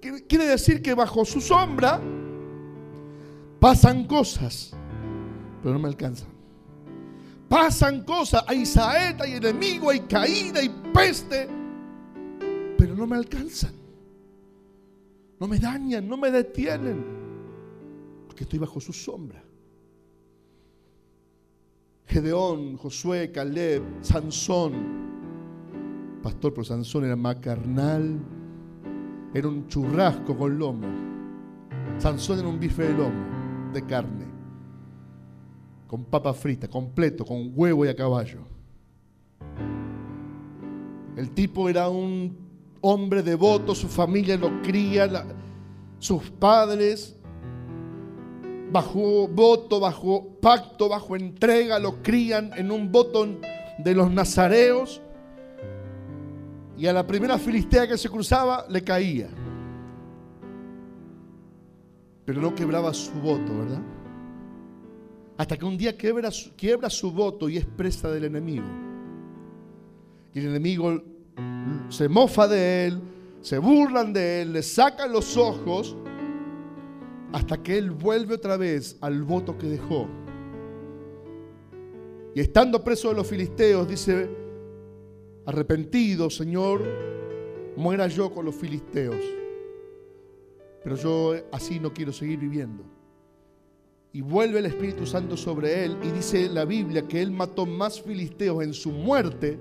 Quiere 0.00 0.46
decir 0.46 0.80
que 0.80 0.94
bajo 0.94 1.24
su 1.24 1.40
sombra 1.40 2.00
pasan 3.58 4.04
cosas, 4.06 4.72
pero 5.60 5.74
no 5.74 5.80
me 5.80 5.88
alcanzan. 5.88 6.37
Pasan 7.48 8.04
cosas, 8.04 8.44
hay 8.46 8.66
saeta, 8.66 9.24
hay 9.24 9.34
enemigo, 9.34 9.88
hay 9.88 10.00
caída, 10.00 10.60
hay 10.60 10.68
peste, 10.92 11.48
pero 12.76 12.94
no 12.94 13.06
me 13.06 13.16
alcanzan. 13.16 13.72
No 15.40 15.48
me 15.48 15.58
dañan, 15.58 16.06
no 16.06 16.16
me 16.16 16.30
detienen, 16.30 17.04
porque 18.26 18.44
estoy 18.44 18.58
bajo 18.58 18.80
su 18.80 18.92
sombra. 18.92 19.42
Gedeón, 22.06 22.76
Josué, 22.76 23.30
Caleb, 23.30 23.82
Sansón. 24.00 24.98
Pastor, 26.22 26.52
pero 26.52 26.64
Sansón 26.64 27.04
era 27.04 27.16
más 27.16 27.36
carnal. 27.36 28.18
Era 29.34 29.48
un 29.48 29.68
churrasco 29.68 30.36
con 30.36 30.58
lomo. 30.58 30.88
Sansón 31.98 32.38
era 32.38 32.48
un 32.48 32.58
bife 32.58 32.82
de 32.82 32.94
lomo, 32.94 33.72
de 33.72 33.82
carne. 33.84 34.37
Con 35.88 36.04
papa 36.04 36.32
frita, 36.32 36.68
completo, 36.68 37.24
con 37.24 37.50
huevo 37.56 37.84
y 37.84 37.88
a 37.88 37.96
caballo. 37.96 38.40
El 41.16 41.30
tipo 41.30 41.68
era 41.68 41.88
un 41.88 42.36
hombre 42.80 43.24
devoto, 43.24 43.74
su 43.74 43.88
familia 43.88 44.36
lo 44.36 44.62
cría, 44.62 45.08
sus 45.98 46.30
padres, 46.30 47.16
bajo 48.70 49.26
voto, 49.26 49.80
bajo 49.80 50.28
pacto, 50.40 50.88
bajo 50.88 51.16
entrega, 51.16 51.80
lo 51.80 52.02
crían 52.02 52.52
en 52.56 52.70
un 52.70 52.92
voto 52.92 53.26
de 53.78 53.94
los 53.94 54.12
nazareos. 54.12 55.02
Y 56.76 56.86
a 56.86 56.92
la 56.92 57.04
primera 57.06 57.38
filistea 57.38 57.88
que 57.88 57.98
se 57.98 58.08
cruzaba 58.08 58.64
le 58.68 58.84
caía. 58.84 59.28
Pero 62.24 62.40
no 62.40 62.54
quebraba 62.54 62.94
su 62.94 63.12
voto, 63.14 63.58
¿verdad? 63.58 63.82
Hasta 65.38 65.56
que 65.56 65.64
un 65.64 65.78
día 65.78 65.96
quiebra, 65.96 66.30
su 66.90 67.12
voto 67.12 67.48
y 67.48 67.58
es 67.58 67.64
presa 67.64 68.10
del 68.10 68.24
enemigo. 68.24 68.66
Y 70.34 70.40
el 70.40 70.46
enemigo 70.48 71.00
se 71.88 72.08
mofa 72.08 72.48
de 72.48 72.86
él, 72.86 73.00
se 73.40 73.58
burlan 73.58 74.12
de 74.12 74.42
él, 74.42 74.52
le 74.52 74.64
sacan 74.64 75.12
los 75.12 75.36
ojos, 75.36 75.96
hasta 77.32 77.62
que 77.62 77.78
él 77.78 77.92
vuelve 77.92 78.34
otra 78.34 78.56
vez 78.56 78.98
al 79.00 79.22
voto 79.22 79.56
que 79.56 79.68
dejó. 79.68 80.08
Y 82.34 82.40
estando 82.40 82.82
preso 82.82 83.10
de 83.10 83.14
los 83.14 83.26
filisteos, 83.28 83.86
dice, 83.86 84.28
arrepentido, 85.46 86.30
Señor, 86.30 86.82
muera 87.76 88.08
yo 88.08 88.34
con 88.34 88.44
los 88.44 88.56
filisteos. 88.56 89.24
Pero 90.82 90.96
yo 90.96 91.34
así 91.52 91.78
no 91.78 91.92
quiero 91.92 92.12
seguir 92.12 92.40
viviendo. 92.40 92.97
Y 94.18 94.20
vuelve 94.20 94.58
el 94.58 94.66
Espíritu 94.66 95.06
Santo 95.06 95.36
sobre 95.36 95.84
él 95.84 95.96
y 96.02 96.10
dice 96.10 96.48
la 96.48 96.64
Biblia 96.64 97.06
que 97.06 97.22
él 97.22 97.30
mató 97.30 97.66
más 97.66 98.02
filisteos 98.02 98.64
en 98.64 98.74
su 98.74 98.90
muerte 98.90 99.60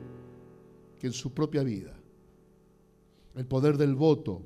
que 0.98 1.06
en 1.06 1.14
su 1.14 1.32
propia 1.32 1.62
vida. 1.62 1.94
El 3.36 3.46
poder 3.46 3.78
del 3.78 3.94
voto, 3.94 4.42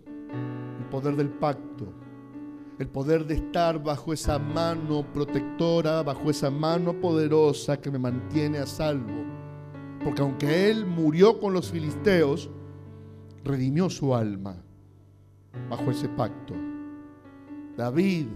el 0.81 0.85
poder 0.89 1.15
del 1.15 1.29
pacto, 1.29 1.93
el 2.77 2.89
poder 2.89 3.25
de 3.25 3.35
estar 3.35 3.81
bajo 3.81 4.11
esa 4.11 4.37
mano 4.37 5.09
protectora, 5.13 6.03
bajo 6.03 6.29
esa 6.29 6.51
mano 6.51 6.99
poderosa 6.99 7.79
que 7.79 7.89
me 7.89 7.97
mantiene 7.97 8.57
a 8.57 8.65
salvo. 8.65 9.23
Porque 10.03 10.21
aunque 10.21 10.69
él 10.69 10.85
murió 10.85 11.39
con 11.39 11.53
los 11.53 11.71
filisteos, 11.71 12.49
redimió 13.45 13.89
su 13.89 14.13
alma 14.13 14.61
bajo 15.69 15.89
ese 15.89 16.09
pacto. 16.09 16.53
David, 17.77 18.27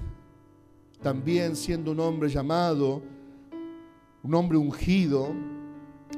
también 1.06 1.56
siendo 1.56 1.92
un 1.92 2.00
hombre 2.00 2.30
llamado, 2.30 3.00
un 4.24 4.34
hombre 4.34 4.58
ungido, 4.58 5.30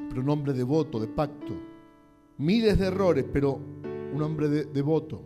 pero 0.07 0.21
un 0.21 0.29
hombre 0.29 0.53
devoto, 0.53 0.97
de 0.97 1.07
pacto 1.07 1.53
miles 2.37 2.79
de 2.79 2.85
errores, 2.87 3.25
pero 3.33 3.59
un 4.13 4.21
hombre 4.21 4.47
devoto, 4.47 5.21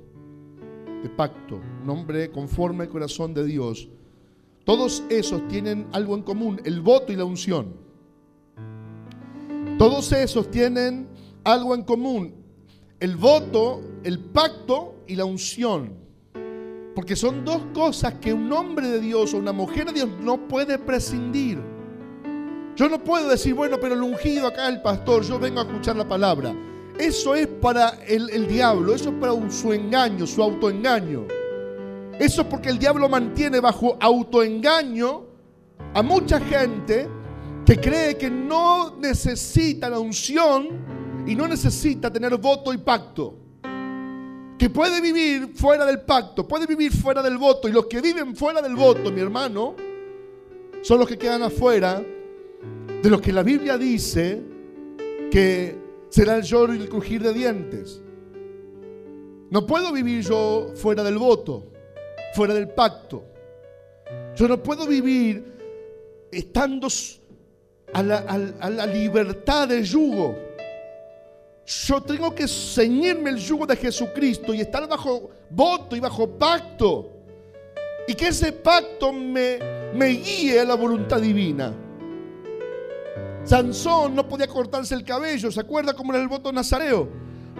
de 1.03 1.09
pacto, 1.09 1.59
un 1.83 1.89
hombre 1.91 2.31
conforme 2.31 2.85
al 2.85 2.89
corazón 2.89 3.35
de 3.35 3.45
Dios. 3.45 3.87
Todos 4.63 5.03
esos 5.09 5.47
tienen 5.47 5.87
algo 5.91 6.15
en 6.15 6.23
común, 6.23 6.59
el 6.63 6.81
voto 6.81 7.11
y 7.11 7.15
la 7.15 7.25
unción. 7.25 7.75
Todos 9.77 10.11
esos 10.11 10.49
tienen 10.49 11.07
algo 11.43 11.75
en 11.75 11.83
común, 11.83 12.33
el 12.99 13.15
voto, 13.15 13.81
el 14.03 14.19
pacto 14.19 14.95
y 15.07 15.15
la 15.15 15.25
unción. 15.25 15.93
Porque 16.95 17.15
son 17.15 17.45
dos 17.45 17.61
cosas 17.73 18.15
que 18.15 18.33
un 18.33 18.51
hombre 18.51 18.87
de 18.87 18.99
Dios 18.99 19.33
o 19.33 19.37
una 19.37 19.53
mujer 19.53 19.85
de 19.87 19.93
Dios 19.93 20.09
no 20.19 20.47
puede 20.47 20.77
prescindir. 20.77 21.59
Yo 22.75 22.89
no 22.89 23.03
puedo 23.03 23.29
decir, 23.29 23.53
bueno, 23.53 23.77
pero 23.79 23.95
el 23.95 24.01
ungido 24.01 24.47
acá 24.47 24.67
el 24.67 24.81
pastor, 24.81 25.23
yo 25.23 25.39
vengo 25.39 25.59
a 25.59 25.63
escuchar 25.63 25.95
la 25.95 26.07
palabra. 26.07 26.53
Eso 26.97 27.35
es 27.35 27.47
para 27.47 27.89
el, 28.07 28.47
diablo, 28.47 28.93
eso 28.93 29.09
es 29.09 29.15
para 29.15 29.33
su 29.51 29.73
engaño, 29.73 30.27
su 30.27 30.43
autoengaño. 30.43 31.27
Eso 32.19 32.41
es 32.41 32.47
porque 32.47 32.69
el 32.69 32.77
diablo 32.77 33.09
mantiene 33.09 33.59
bajo 33.59 33.97
autoengaño 33.99 35.25
a 35.93 36.01
mucha 36.01 36.39
gente 36.39 37.07
que 37.65 37.79
cree 37.79 38.17
que 38.17 38.29
no 38.29 38.97
necesita 38.97 39.89
la 39.89 39.99
unción 39.99 41.25
y 41.25 41.35
no 41.35 41.47
necesita 41.47 42.11
tener 42.11 42.37
voto 42.37 42.73
y 42.73 42.77
pacto. 42.77 43.40
Que 44.61 44.69
puede 44.69 45.01
vivir 45.01 45.55
fuera 45.55 45.87
del 45.87 46.01
pacto, 46.01 46.47
puede 46.47 46.67
vivir 46.67 46.91
fuera 46.91 47.23
del 47.23 47.35
voto. 47.39 47.67
Y 47.67 47.71
los 47.71 47.87
que 47.87 47.99
viven 47.99 48.35
fuera 48.35 48.61
del 48.61 48.75
voto, 48.75 49.11
mi 49.11 49.19
hermano, 49.19 49.75
son 50.83 50.99
los 50.99 51.07
que 51.07 51.17
quedan 51.17 51.41
afuera 51.41 51.99
de 53.01 53.09
lo 53.09 53.19
que 53.19 53.33
la 53.33 53.41
Biblia 53.41 53.75
dice 53.75 54.39
que 55.31 55.75
será 56.09 56.35
el 56.35 56.43
lloro 56.43 56.75
y 56.75 56.77
el 56.81 56.89
crujir 56.89 57.23
de 57.23 57.33
dientes. 57.33 58.03
No 59.49 59.65
puedo 59.65 59.91
vivir 59.91 60.21
yo 60.21 60.73
fuera 60.75 61.03
del 61.03 61.17
voto, 61.17 61.63
fuera 62.35 62.53
del 62.53 62.69
pacto. 62.69 63.23
Yo 64.35 64.47
no 64.47 64.61
puedo 64.61 64.85
vivir 64.85 65.43
estando 66.31 66.87
a 67.93 68.03
la, 68.03 68.17
a 68.59 68.69
la 68.69 68.85
libertad 68.85 69.69
del 69.69 69.85
yugo. 69.85 70.50
Yo 71.65 72.01
tengo 72.01 72.33
que 72.33 72.47
ceñirme 72.47 73.29
el 73.29 73.37
yugo 73.37 73.65
de 73.65 73.75
Jesucristo 73.75 74.53
y 74.53 74.61
estar 74.61 74.87
bajo 74.87 75.29
voto 75.49 75.95
y 75.95 75.99
bajo 75.99 76.27
pacto. 76.27 77.11
Y 78.07 78.13
que 78.13 78.27
ese 78.27 78.51
pacto 78.51 79.13
me, 79.13 79.59
guíe 79.93 80.59
a 80.59 80.65
la 80.65 80.75
voluntad 80.75 81.21
divina. 81.21 81.73
Sansón 83.43 84.15
no 84.15 84.27
podía 84.27 84.47
cortarse 84.47 84.93
el 84.93 85.03
cabello, 85.03 85.51
¿se 85.51 85.59
acuerda 85.59 85.93
cómo 85.93 86.13
era 86.13 86.21
el 86.21 86.27
voto 86.27 86.51
nazareo? 86.51 87.09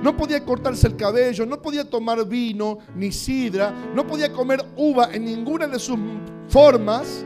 No 0.02 0.16
podía 0.16 0.44
cortarse 0.44 0.88
el 0.88 0.96
cabello, 0.96 1.46
no 1.46 1.62
podía 1.62 1.88
tomar 1.88 2.26
vino 2.26 2.80
ni 2.96 3.12
sidra, 3.12 3.72
no 3.94 4.06
podía 4.06 4.32
comer 4.32 4.64
uva 4.76 5.10
en 5.12 5.26
ninguna 5.26 5.68
de 5.68 5.80
sus 5.80 5.98
formas, 6.48 7.24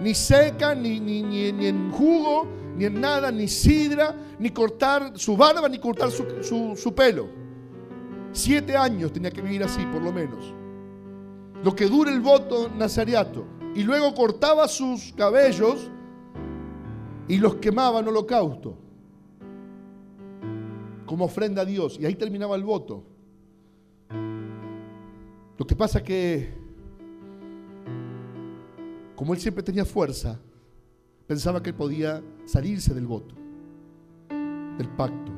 ni 0.00 0.14
seca, 0.14 0.74
ni, 0.74 1.00
ni, 1.00 1.22
ni, 1.22 1.66
en 1.66 1.90
jugo, 1.90 2.46
ni 2.76 2.84
en 2.84 3.00
nada, 3.00 3.30
ni 3.30 3.48
sidra, 3.48 4.14
ni 4.38 4.50
cortar 4.50 5.12
su 5.14 5.36
barba, 5.36 5.68
ni 5.68 5.78
cortar 5.78 6.10
su, 6.10 6.74
su 6.76 6.94
pelo. 6.94 7.28
Siete 8.32 8.76
años 8.76 9.12
tenía 9.12 9.30
que 9.30 9.42
vivir 9.42 9.62
así, 9.62 9.84
por 9.86 10.02
lo 10.02 10.12
menos. 10.12 10.54
Lo 11.62 11.74
que 11.74 11.86
dura 11.86 12.10
el 12.10 12.20
voto 12.20 12.70
nazareato. 12.70 13.46
Y 13.74 13.84
luego 13.84 14.14
cortaba 14.14 14.68
sus 14.68 15.12
cabellos 15.12 15.90
y 17.28 17.38
los 17.38 17.56
quemaba 17.56 18.00
en 18.00 18.08
holocausto 18.08 18.76
como 21.12 21.26
ofrenda 21.26 21.62
a 21.62 21.64
Dios. 21.66 21.98
Y 22.00 22.06
ahí 22.06 22.14
terminaba 22.14 22.56
el 22.56 22.64
voto. 22.64 23.04
Lo 25.58 25.66
que 25.66 25.76
pasa 25.76 26.02
que, 26.02 26.54
como 29.14 29.34
él 29.34 29.40
siempre 29.40 29.62
tenía 29.62 29.84
fuerza, 29.84 30.40
pensaba 31.32 31.62
que 31.62 31.72
podía 31.72 32.22
salirse 32.44 32.92
del 32.92 33.06
voto, 33.06 33.34
del 34.76 34.86
pacto. 34.98 35.32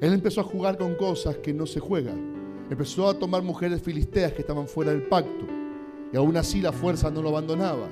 Él 0.00 0.14
empezó 0.14 0.40
a 0.40 0.44
jugar 0.44 0.78
con 0.78 0.94
cosas 0.94 1.36
que 1.36 1.52
no 1.52 1.66
se 1.66 1.78
juegan. 1.78 2.64
Empezó 2.70 3.06
a 3.10 3.18
tomar 3.18 3.42
mujeres 3.42 3.82
filisteas 3.82 4.32
que 4.32 4.40
estaban 4.40 4.66
fuera 4.66 4.92
del 4.92 5.02
pacto. 5.02 5.44
Y 6.10 6.16
aún 6.16 6.38
así 6.38 6.62
la 6.62 6.72
fuerza 6.72 7.10
no 7.10 7.20
lo 7.20 7.28
abandonaba. 7.28 7.86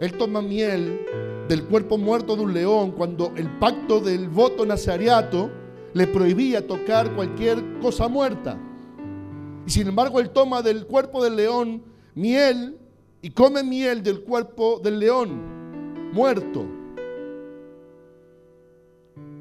Él 0.00 0.14
toma 0.14 0.40
miel 0.40 1.02
del 1.50 1.64
cuerpo 1.64 1.98
muerto 1.98 2.34
de 2.34 2.42
un 2.42 2.54
león 2.54 2.92
cuando 2.92 3.34
el 3.36 3.50
pacto 3.58 4.00
del 4.00 4.30
voto 4.30 4.64
nazareato 4.64 5.50
le 5.92 6.06
prohibía 6.06 6.66
tocar 6.66 7.14
cualquier 7.14 7.78
cosa 7.82 8.08
muerta. 8.08 8.58
Y 9.66 9.70
sin 9.70 9.86
embargo 9.88 10.18
él 10.18 10.30
toma 10.30 10.62
del 10.62 10.86
cuerpo 10.86 11.22
del 11.22 11.36
león 11.36 11.82
miel 12.14 12.78
y 13.26 13.30
come 13.30 13.64
miel 13.64 14.04
del 14.04 14.20
cuerpo 14.20 14.78
del 14.78 15.00
león 15.00 16.12
muerto. 16.12 16.64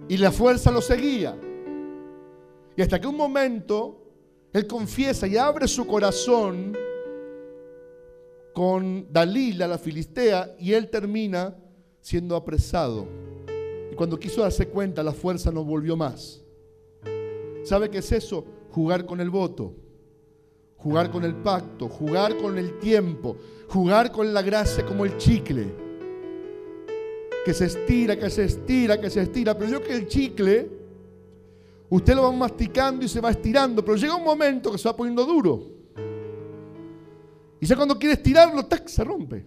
Y 0.10 0.18
la 0.18 0.32
fuerza 0.32 0.72
lo 0.72 0.82
seguía. 0.82 1.40
Y 2.76 2.82
hasta 2.82 3.00
que 3.00 3.06
un 3.06 3.16
momento 3.16 4.02
él 4.54 4.66
confiesa 4.66 5.28
y 5.28 5.38
abre 5.38 5.68
su 5.68 5.86
corazón 5.86 6.76
con 8.56 9.06
Dalila, 9.14 9.68
la 9.68 9.78
filistea, 9.78 10.56
y 10.58 10.74
él 10.74 10.90
termina 10.90 11.56
siendo 12.02 12.36
apresado. 12.36 13.06
Y 13.92 13.94
cuando 13.94 14.20
quiso 14.20 14.42
darse 14.42 14.68
cuenta, 14.68 15.04
la 15.04 15.14
fuerza 15.14 15.52
no 15.52 15.64
volvió 15.64 15.96
más. 15.96 16.44
¿Sabe 17.64 17.92
qué 17.92 18.00
es 18.00 18.12
eso? 18.12 18.46
Jugar 18.72 19.06
con 19.06 19.22
el 19.22 19.30
voto, 19.30 19.76
jugar 20.86 21.10
con 21.10 21.24
el 21.24 21.34
pacto, 21.34 21.90
jugar 21.90 22.38
con 22.38 22.60
el 22.60 22.78
tiempo, 22.78 23.38
jugar 23.70 24.12
con 24.12 24.32
la 24.32 24.44
gracia 24.44 24.86
como 24.86 25.04
el 25.04 25.18
chicle. 25.18 25.66
Que 27.44 27.56
se 27.56 27.66
estira, 27.66 28.16
que 28.16 28.30
se 28.30 28.44
estira, 28.44 29.02
que 29.02 29.10
se 29.10 29.24
estira. 29.24 29.58
Pero 29.58 29.72
yo 29.72 29.82
que 29.82 29.96
el 29.96 30.08
chicle, 30.08 30.70
usted 31.90 32.14
lo 32.14 32.22
va 32.22 32.32
masticando 32.32 33.04
y 33.04 33.08
se 33.08 33.20
va 33.20 33.32
estirando, 33.32 33.84
pero 33.84 33.98
llega 33.98 34.16
un 34.16 34.24
momento 34.24 34.72
que 34.72 34.78
se 34.78 34.88
va 34.88 34.96
poniendo 34.96 35.26
duro. 35.26 35.64
Y 37.60 37.66
ya 37.66 37.76
cuando 37.76 37.98
quieres 37.98 38.22
tirarlo, 38.22 38.64
¡tac! 38.68 38.88
se 38.88 39.04
rompe. 39.04 39.44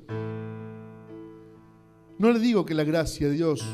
No 2.19 2.33
le 2.33 2.41
digo 2.41 2.65
que 2.65 2.75
la 2.75 2.83
gracia 2.83 3.29
de 3.29 3.35
Dios 3.35 3.65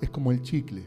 es 0.00 0.10
como 0.10 0.32
el 0.32 0.42
chicle, 0.42 0.82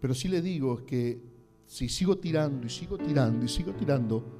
pero 0.00 0.12
sí 0.12 0.26
le 0.26 0.42
digo 0.42 0.84
que 0.84 1.20
si 1.66 1.88
sigo 1.88 2.18
tirando 2.18 2.66
y 2.66 2.70
sigo 2.70 2.98
tirando 2.98 3.46
y 3.46 3.48
sigo 3.48 3.72
tirando, 3.74 4.39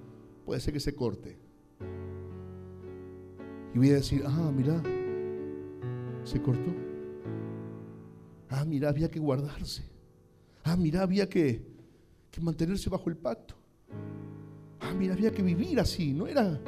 puede 0.51 0.61
ser 0.61 0.75
que 0.75 0.81
se 0.81 0.97
corte. 0.97 1.39
Y 3.73 3.79
voy 3.79 3.91
a 3.91 3.95
decir, 3.95 4.25
ah, 4.27 4.51
mira, 4.53 4.83
se 6.25 6.43
cortó. 6.43 6.73
Ah, 8.49 8.65
mira, 8.65 8.89
había 8.89 9.09
que 9.09 9.21
guardarse. 9.21 9.85
Ah, 10.65 10.75
mira, 10.77 11.03
había 11.03 11.29
que, 11.29 11.63
mantenerse 12.41 12.91
bajo 12.91 13.09
el 13.11 13.17
pacto. 13.17 13.55
Ah, 14.81 14.93
mira, 14.93 15.15
había 15.15 15.31
que 15.31 15.41
vivir 15.41 15.79
así. 15.79 16.13
No 16.13 16.27
era, 16.27 16.61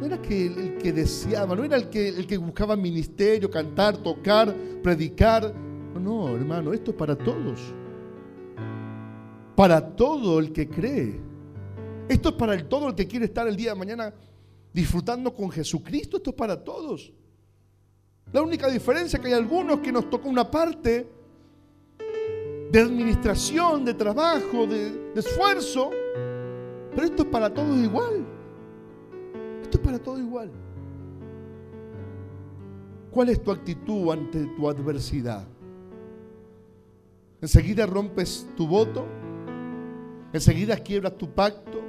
no 0.00 0.04
era 0.04 0.20
que 0.20 0.46
el, 0.46 0.78
que 0.78 0.92
deseaba, 0.92 1.54
no 1.54 1.62
era 1.62 1.76
el 1.76 1.88
que, 1.88 2.08
el 2.08 2.26
que 2.26 2.36
buscaba 2.36 2.74
ministerio, 2.74 3.48
cantar, 3.48 3.96
tocar, 3.98 4.52
predicar. 4.82 5.54
No, 5.94 6.00
no, 6.00 6.28
hermano, 6.30 6.72
esto 6.72 6.90
es 6.90 6.96
para 6.96 7.16
todos. 7.16 7.60
Para 9.54 9.94
todo 9.94 10.40
el 10.40 10.52
que 10.52 10.68
cree. 10.68 11.31
Esto 12.08 12.30
es 12.30 12.34
para 12.34 12.54
el, 12.54 12.66
todo 12.66 12.88
el 12.88 12.94
que 12.94 13.06
quiere 13.06 13.26
estar 13.26 13.46
el 13.46 13.56
día 13.56 13.72
de 13.72 13.78
mañana 13.78 14.14
disfrutando 14.72 15.34
con 15.34 15.50
Jesucristo. 15.50 16.16
Esto 16.16 16.30
es 16.30 16.36
para 16.36 16.62
todos. 16.62 17.12
La 18.32 18.42
única 18.42 18.68
diferencia 18.68 19.16
es 19.16 19.22
que 19.22 19.28
hay 19.28 19.34
algunos 19.34 19.80
que 19.80 19.92
nos 19.92 20.08
toca 20.08 20.28
una 20.28 20.50
parte 20.50 21.08
de 22.70 22.80
administración, 22.80 23.84
de 23.84 23.94
trabajo, 23.94 24.66
de, 24.66 25.12
de 25.12 25.20
esfuerzo. 25.20 25.90
Pero 26.94 27.06
esto 27.06 27.22
es 27.22 27.28
para 27.28 27.52
todos 27.52 27.76
igual 27.78 28.26
es 29.78 29.84
para 29.84 29.98
todo 29.98 30.18
igual. 30.18 30.50
¿Cuál 33.10 33.28
es 33.28 33.42
tu 33.42 33.50
actitud 33.50 34.10
ante 34.10 34.46
tu 34.56 34.68
adversidad? 34.68 35.46
¿Enseguida 37.40 37.86
rompes 37.86 38.48
tu 38.56 38.66
voto? 38.66 39.06
¿Enseguida 40.32 40.76
quiebras 40.76 41.18
tu 41.18 41.28
pacto? 41.28 41.82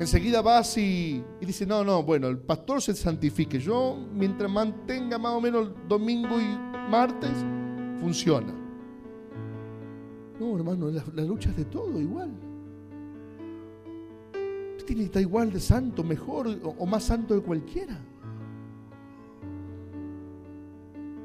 Enseguida 0.00 0.42
vas 0.42 0.76
y, 0.78 1.22
y 1.40 1.46
dices, 1.46 1.66
no, 1.66 1.82
no, 1.82 2.02
bueno, 2.02 2.28
el 2.28 2.38
pastor 2.38 2.80
se 2.80 2.94
santifique. 2.94 3.58
Yo, 3.58 3.98
mientras 4.12 4.50
mantenga 4.50 5.18
más 5.18 5.32
o 5.32 5.40
menos 5.40 5.70
domingo 5.88 6.40
y 6.40 6.46
martes, 6.90 7.32
funciona. 8.00 8.54
No, 10.38 10.56
hermano, 10.56 10.90
la, 10.90 11.02
la 11.14 11.22
lucha 11.22 11.50
es 11.50 11.56
de 11.56 11.64
todo 11.64 12.00
igual 12.00 12.30
tiene 14.88 15.02
que 15.02 15.06
estar 15.06 15.20
igual 15.20 15.52
de 15.52 15.60
santo, 15.60 16.02
mejor 16.02 16.48
o, 16.64 16.86
más 16.86 17.04
santo 17.04 17.34
de 17.34 17.42
cualquiera. 17.42 17.98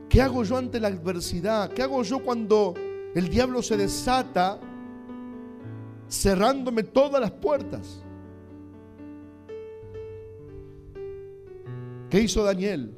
¿Qué 0.10 0.22
hago 0.22 0.44
yo 0.44 0.58
ante 0.58 0.82
la 0.82 0.90
adversidad? 0.90 1.72
¿Qué 1.72 1.82
hago 1.82 2.04
yo 2.04 2.22
cuando 2.22 2.74
el 3.16 3.30
diablo 3.30 3.62
se 3.62 3.78
desata 3.78 4.60
cerrándome 6.10 6.84
todas 6.84 7.22
las 7.22 7.32
puertas? 7.32 8.03
¿Qué 12.14 12.22
hizo 12.22 12.44
Daniel? 12.44 12.96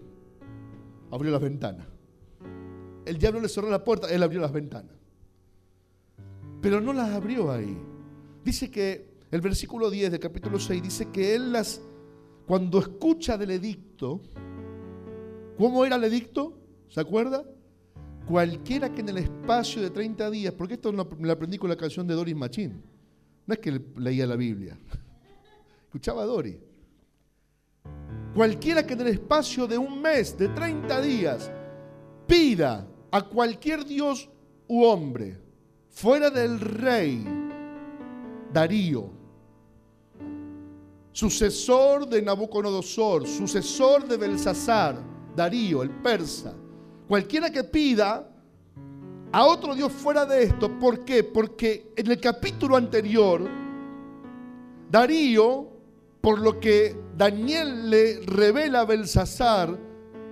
Abrió 1.10 1.32
las 1.32 1.42
ventanas. 1.42 1.88
El 3.06 3.18
diablo 3.18 3.40
le 3.40 3.48
cerró 3.48 3.70
la 3.70 3.82
puerta, 3.82 4.14
él 4.14 4.22
abrió 4.22 4.42
las 4.42 4.52
ventanas. 4.52 4.92
Pero 6.62 6.82
no 6.82 6.92
las 6.92 7.12
abrió 7.12 7.50
ahí. 7.50 7.78
Dice 8.44 8.70
que 8.70 9.08
el 9.32 9.40
versículo 9.40 9.90
10 9.90 10.12
del 10.12 10.20
capítulo 10.20 10.60
6 10.60 10.84
dice 10.84 11.12
que 11.12 11.34
él 11.34 11.54
las, 11.54 11.82
cuando 12.46 12.78
escucha 12.80 13.38
del 13.38 13.52
edicto, 13.52 14.20
¿cómo 15.58 15.86
era 15.86 15.96
el 15.96 16.04
edicto? 16.04 16.60
¿Se 16.90 17.00
acuerda? 17.00 17.46
Cualquiera 18.28 18.92
que 18.92 19.00
en 19.00 19.08
el 19.08 19.20
espacio 19.20 19.82
de 19.82 19.92
30 19.92 20.30
días, 20.30 20.54
porque 20.54 20.74
esto 20.74 20.92
me 20.92 21.26
lo 21.26 21.32
aprendí 21.32 21.58
con 21.58 21.70
la 21.70 21.78
canción 21.78 22.06
de 22.06 22.16
Doris 22.16 22.36
Machín, 22.36 22.84
no 23.48 23.54
es 23.54 23.62
que 23.62 23.82
leía 23.96 24.28
la 24.28 24.36
Biblia, 24.36 24.78
escuchaba 25.86 26.24
a 26.24 26.26
Doris. 26.26 26.58
Cualquiera 28.36 28.86
que 28.86 28.96
en 28.96 29.02
el 29.02 29.08
espacio 29.08 29.66
de 29.66 29.78
un 29.78 30.02
mes, 30.02 30.38
de 30.38 30.50
30 30.50 31.02
días, 31.02 31.50
pida 32.28 32.86
a 33.10 33.22
cualquier 33.22 33.86
Dios 33.86 34.30
u 34.68 34.84
hombre, 34.84 35.40
fuera 35.90 36.30
del 36.30 36.60
rey, 36.60 37.26
Darío, 38.52 39.10
sucesor 41.14 42.10
de 42.10 42.22
Nabucodonosor, 42.22 43.26
sucesor 43.26 44.06
de 44.06 44.18
Belsasar, 44.18 44.98
Darío, 45.34 45.82
el 45.82 45.92
persa. 45.92 46.54
Cualquiera 47.08 47.50
que 47.50 47.64
pida 47.64 48.30
a 49.32 49.46
otro 49.46 49.74
Dios 49.74 49.94
fuera 49.94 50.26
de 50.26 50.44
esto, 50.44 50.78
¿por 50.78 51.06
qué? 51.06 51.24
Porque 51.24 51.94
en 51.96 52.12
el 52.12 52.20
capítulo 52.20 52.76
anterior, 52.76 53.50
Darío, 54.92 55.75
por 56.26 56.40
lo 56.40 56.60
que 56.60 56.96
Daniel 57.16 57.88
le 57.88 58.20
revela 58.22 58.80
a 58.80 58.86
Belsasar, 58.86 59.78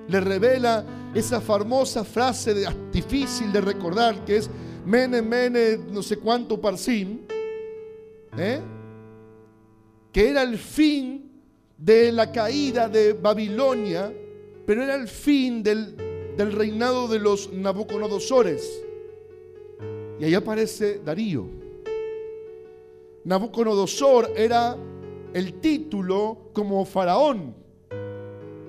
le 0.07 0.19
revela 0.19 0.83
esa 1.13 1.39
famosa 1.39 2.03
frase 2.03 2.55
de, 2.55 2.67
difícil 2.91 3.53
de 3.53 3.61
recordar 3.61 4.25
que 4.25 4.37
es 4.37 4.49
Mene, 4.87 5.21
Mene, 5.21 5.77
no 5.91 6.01
sé 6.01 6.17
cuánto 6.17 6.59
parsim, 6.59 7.19
¿eh? 8.35 8.59
que 10.11 10.29
era 10.29 10.41
el 10.41 10.57
fin 10.57 11.29
de 11.77 12.11
la 12.11 12.31
caída 12.31 12.89
de 12.89 13.13
Babilonia, 13.13 14.11
pero 14.65 14.81
era 14.81 14.95
el 14.95 15.07
fin 15.07 15.61
del, 15.61 15.95
del 16.35 16.53
reinado 16.53 17.07
de 17.07 17.19
los 17.19 17.53
Nabucodonosores. 17.53 18.81
Y 20.19 20.25
ahí 20.25 20.33
aparece 20.33 21.01
Darío. 21.05 21.45
Nabucodonosor 23.25 24.31
era 24.35 24.75
el 25.33 25.59
título 25.59 26.49
como 26.53 26.85
faraón. 26.85 27.55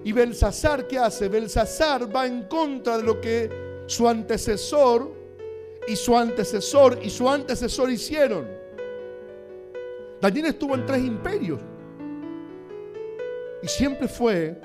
¿Y 0.03 0.13
Belsasar 0.13 0.87
qué 0.87 0.99
hace? 0.99 1.29
Belsasar 1.29 2.15
va 2.15 2.27
en 2.27 2.45
contra 2.45 2.99
de 2.99 3.05
lo 3.05 3.21
que 3.21 3.51
su 3.87 4.09
antecesor 4.09 5.13
y 5.87 5.97
su 5.97 6.17
antecesor 6.17 6.99
y 7.03 7.11
su 7.11 7.29
antecesor 7.29 7.91
hicieron. 7.91 8.47
Daniel 10.21 10.47
estuvo 10.47 10.75
en 10.75 10.87
tres 10.87 11.05
imperios 11.05 11.61
y 13.63 13.69
siempre 13.69 14.09
fue 14.09 14.61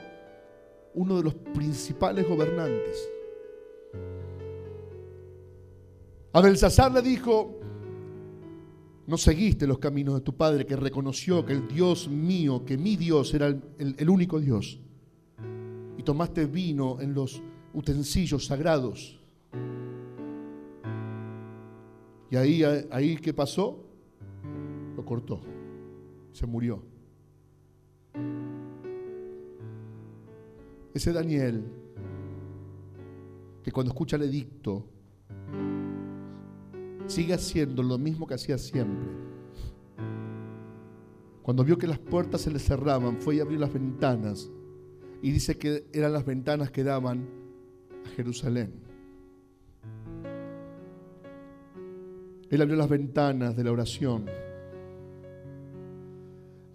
uno 0.93 1.17
de 1.17 1.23
los 1.23 1.33
principales 1.33 2.27
gobernantes. 2.27 3.09
A 6.31 6.41
Belsasar 6.41 6.91
le 6.91 7.01
dijo, 7.01 7.58
no 9.09 9.17
seguiste 9.17 9.65
los 9.65 9.79
caminos 9.79 10.13
de 10.13 10.21
tu 10.21 10.35
padre 10.35 10.67
que 10.67 10.75
reconoció 10.75 11.43
que 11.43 11.53
el 11.53 11.67
Dios 11.67 12.07
mío, 12.07 12.63
que 12.63 12.77
mi 12.77 12.95
Dios 12.95 13.33
era 13.33 13.47
el, 13.47 14.09
único 14.09 14.39
Dios 14.39 14.79
y 15.97 16.03
tomaste 16.03 16.45
vino 16.45 17.01
en 17.01 17.15
los 17.15 17.41
utensilios 17.73 18.45
sagrados. 18.45 19.19
Y 22.29 22.35
ahí, 22.35 22.61
ahí 22.91 23.15
¿qué 23.17 23.33
pasó? 23.33 23.83
Lo 24.95 25.03
cortó. 25.03 25.41
Se 26.31 26.45
murió. 26.45 26.83
Ese 30.93 31.11
Daniel, 31.11 31.63
que 33.63 33.71
cuando 33.71 33.91
escucha 33.91 34.17
el 34.17 34.21
edicto, 34.23 34.85
sigue 37.09 37.33
haciendo 37.33 37.81
lo 37.81 37.97
mismo 37.97 38.27
que 38.27 38.35
hacía 38.35 38.57
siempre. 38.57 39.09
Cuando 41.41 41.63
vio 41.63 41.77
que 41.77 41.87
las 41.87 41.97
puertas 41.97 42.41
se 42.41 42.51
le 42.51 42.59
cerraban, 42.59 43.17
fue 43.19 43.35
y 43.35 43.39
abrió 43.39 43.59
las 43.59 43.73
ventanas 43.73 44.49
y 45.21 45.31
dice 45.31 45.57
que 45.57 45.87
eran 45.91 46.13
las 46.13 46.25
ventanas 46.25 46.69
que 46.71 46.83
daban 46.83 47.27
a 48.05 48.09
Jerusalén. 48.09 48.71
Él 52.49 52.61
abrió 52.61 52.77
las 52.77 52.89
ventanas 52.89 53.55
de 53.55 53.63
la 53.63 53.71
oración. 53.71 54.25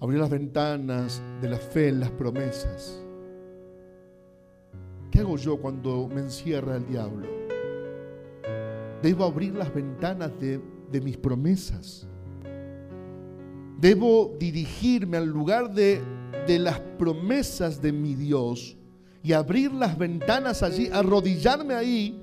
Abrió 0.01 0.21
las 0.21 0.31
ventanas 0.31 1.23
de 1.41 1.49
la 1.49 1.59
fe 1.59 1.89
en 1.89 2.01
las 2.01 2.11
promesas. 2.11 3.01
¿Qué 5.11 5.21
hago 5.21 5.37
yo 5.37 5.61
cuando 5.61 6.09
me 6.09 6.21
encierra 6.21 6.77
el 6.77 6.87
diablo? 6.87 7.34
Debo 9.05 9.25
abrir 9.25 9.55
las 9.55 9.73
ventanas 9.73 10.33
de, 10.41 10.61
mis 11.01 11.17
promesas. 11.17 12.09
Debo 13.79 14.35
dirigirme 14.39 15.17
al 15.17 15.27
lugar 15.27 15.73
de 15.73 16.01
de 16.47 16.59
las 16.59 16.79
promesas 16.79 17.81
de 17.81 17.93
mi 17.93 18.15
Dios 18.15 18.77
y 19.23 19.33
abrir 19.33 19.73
las 19.73 19.97
ventanas 19.97 20.63
allí, 20.63 20.89
arrodillarme 20.93 21.75
ahí, 21.75 22.21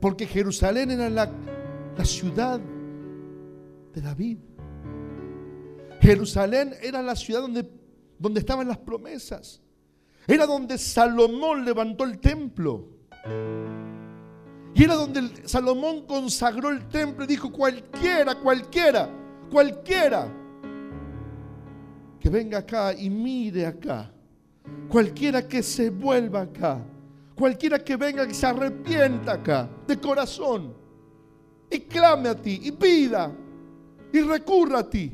porque 0.00 0.26
Jerusalén 0.26 0.90
era 0.90 1.08
la, 1.08 1.30
la 1.96 2.04
ciudad 2.04 2.60
de 3.94 4.00
David. 4.00 4.38
Jerusalén 6.00 6.74
era 6.82 7.02
la 7.02 7.14
ciudad 7.14 7.42
donde, 7.42 7.68
donde 8.18 8.40
estaban 8.40 8.66
las 8.66 8.78
promesas. 8.78 9.60
Era 10.26 10.46
donde 10.46 10.78
Salomón 10.78 11.64
levantó 11.64 12.04
el 12.04 12.18
templo. 12.18 12.88
Y 14.80 14.84
era 14.84 14.94
donde 14.94 15.46
Salomón 15.46 16.06
consagró 16.06 16.70
el 16.70 16.88
templo 16.88 17.24
y 17.24 17.26
dijo, 17.26 17.52
cualquiera, 17.52 18.34
cualquiera, 18.36 19.10
cualquiera 19.50 20.26
que 22.18 22.30
venga 22.30 22.60
acá 22.60 22.94
y 22.94 23.10
mire 23.10 23.66
acá. 23.66 24.10
Cualquiera 24.88 25.46
que 25.46 25.62
se 25.62 25.90
vuelva 25.90 26.40
acá. 26.40 26.82
Cualquiera 27.34 27.78
que 27.84 27.94
venga 27.96 28.24
y 28.24 28.32
se 28.32 28.46
arrepienta 28.46 29.32
acá, 29.32 29.68
de 29.86 30.00
corazón. 30.00 30.72
Y 31.70 31.80
clame 31.80 32.30
a 32.30 32.34
ti, 32.34 32.58
y 32.62 32.72
pida, 32.72 33.30
y 34.10 34.20
recurra 34.22 34.78
a 34.78 34.88
ti. 34.88 35.12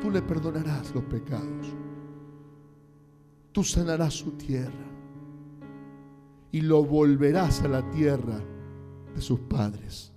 Tú 0.00 0.10
le 0.10 0.22
perdonarás 0.22 0.94
los 0.94 1.04
pecados. 1.04 1.66
Tú 3.52 3.62
sanarás 3.64 4.14
su 4.14 4.30
tierra. 4.30 4.86
Y 6.52 6.62
lo 6.62 6.82
volverás 6.82 7.60
a 7.60 7.68
la 7.68 7.90
tierra 7.90 8.40
de 9.14 9.20
sus 9.20 9.40
padres. 9.40 10.12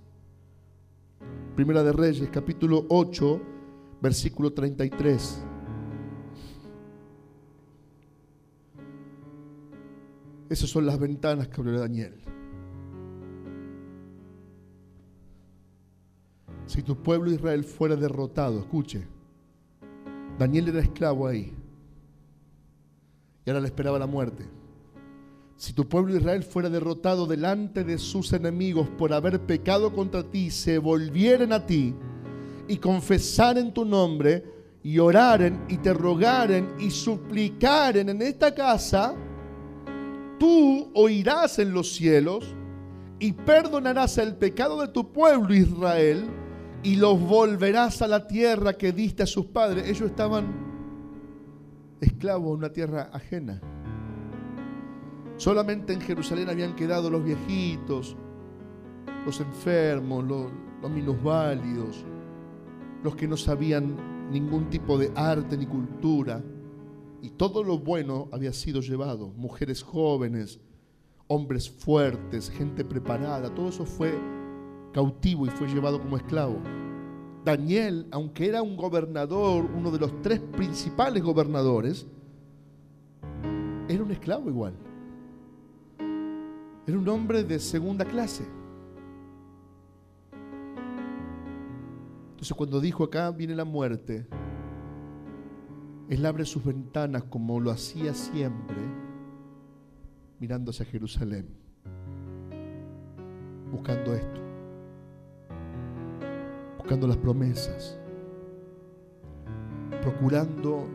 Primera 1.54 1.82
de 1.82 1.92
Reyes, 1.92 2.28
capítulo 2.30 2.86
8, 2.88 3.40
versículo 4.00 4.52
33. 4.52 5.42
Esas 10.48 10.70
son 10.70 10.86
las 10.86 10.98
ventanas 10.98 11.48
que 11.48 11.60
abrió 11.60 11.80
Daniel. 11.80 12.14
Si 16.66 16.82
tu 16.82 16.96
pueblo 17.02 17.30
Israel 17.30 17.64
fuera 17.64 17.96
derrotado, 17.96 18.60
escuche, 18.60 19.06
Daniel 20.38 20.68
era 20.68 20.80
esclavo 20.80 21.26
ahí 21.26 21.52
y 23.44 23.50
ahora 23.50 23.60
le 23.60 23.66
esperaba 23.66 23.98
la 23.98 24.06
muerte. 24.06 24.57
Si 25.58 25.72
tu 25.72 25.88
pueblo 25.88 26.16
Israel 26.16 26.44
fuera 26.44 26.70
derrotado 26.70 27.26
delante 27.26 27.82
de 27.82 27.98
sus 27.98 28.32
enemigos 28.32 28.88
por 28.96 29.12
haber 29.12 29.40
pecado 29.40 29.92
contra 29.92 30.22
ti, 30.22 30.52
se 30.52 30.78
volvieren 30.78 31.52
a 31.52 31.66
ti 31.66 31.96
y 32.68 32.76
confesaren 32.76 33.74
tu 33.74 33.84
nombre 33.84 34.44
y 34.84 35.00
oraren 35.00 35.64
y 35.68 35.78
te 35.78 35.92
rogaren 35.92 36.74
y 36.78 36.92
suplicaren 36.92 38.08
en 38.08 38.22
esta 38.22 38.54
casa, 38.54 39.16
tú 40.38 40.92
oirás 40.94 41.58
en 41.58 41.72
los 41.72 41.92
cielos 41.92 42.54
y 43.18 43.32
perdonarás 43.32 44.16
el 44.18 44.36
pecado 44.36 44.80
de 44.80 44.86
tu 44.86 45.12
pueblo 45.12 45.52
Israel 45.52 46.24
y 46.84 46.94
los 46.94 47.20
volverás 47.20 48.00
a 48.00 48.06
la 48.06 48.28
tierra 48.28 48.74
que 48.74 48.92
diste 48.92 49.24
a 49.24 49.26
sus 49.26 49.46
padres. 49.46 49.88
Ellos 49.88 50.08
estaban 50.08 50.46
esclavos 52.00 52.52
en 52.52 52.58
una 52.58 52.72
tierra 52.72 53.10
ajena. 53.12 53.60
Solamente 55.38 55.92
en 55.92 56.00
Jerusalén 56.00 56.50
habían 56.50 56.74
quedado 56.74 57.10
los 57.10 57.24
viejitos, 57.24 58.16
los 59.24 59.40
enfermos, 59.40 60.24
los, 60.24 60.46
los 60.82 60.90
minusválidos, 60.90 62.04
los 63.04 63.14
que 63.14 63.28
no 63.28 63.36
sabían 63.36 64.30
ningún 64.32 64.68
tipo 64.68 64.98
de 64.98 65.12
arte 65.14 65.56
ni 65.56 65.64
cultura 65.64 66.42
y 67.22 67.30
todo 67.30 67.62
lo 67.62 67.78
bueno 67.78 68.28
había 68.32 68.52
sido 68.52 68.80
llevado. 68.80 69.28
Mujeres 69.36 69.82
jóvenes, 69.82 70.60
hombres 71.28 71.70
fuertes, 71.70 72.50
gente 72.50 72.84
preparada, 72.84 73.54
todo 73.54 73.68
eso 73.68 73.86
fue 73.86 74.12
cautivo 74.92 75.46
y 75.46 75.50
fue 75.50 75.68
llevado 75.68 76.00
como 76.00 76.16
esclavo. 76.16 76.58
Daniel, 77.44 78.08
aunque 78.10 78.48
era 78.48 78.60
un 78.60 78.76
gobernador, 78.76 79.70
uno 79.72 79.92
de 79.92 80.00
los 80.00 80.20
tres 80.20 80.40
principales 80.40 81.22
gobernadores, 81.22 82.08
era 83.88 84.02
un 84.02 84.10
esclavo 84.10 84.50
igual. 84.50 84.87
Era 86.88 86.98
un 86.98 87.06
hombre 87.10 87.44
de 87.44 87.58
segunda 87.58 88.06
clase. 88.06 88.46
Entonces 92.30 92.56
cuando 92.56 92.80
dijo 92.80 93.04
acá 93.04 93.30
viene 93.30 93.54
la 93.54 93.66
muerte, 93.66 94.26
él 96.08 96.24
abre 96.24 96.46
sus 96.46 96.64
ventanas 96.64 97.24
como 97.24 97.60
lo 97.60 97.70
hacía 97.70 98.14
siempre, 98.14 98.78
mirando 100.40 100.70
hacia 100.70 100.86
Jerusalén, 100.86 101.46
buscando 103.70 104.14
esto, 104.14 104.40
buscando 106.78 107.06
las 107.06 107.18
promesas. 107.18 107.98
procurando 110.00 110.86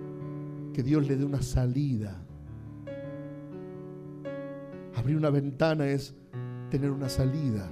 que 0.74 0.82
Dios 0.82 1.06
le 1.08 1.18
dé 1.18 1.24
una 1.24 1.44
salida. 1.44 2.23
Abrir 5.04 5.18
una 5.18 5.32
ventana 5.32 5.86
es 5.88 6.16
tener 6.70 6.90
una 6.90 7.10
salida 7.10 7.70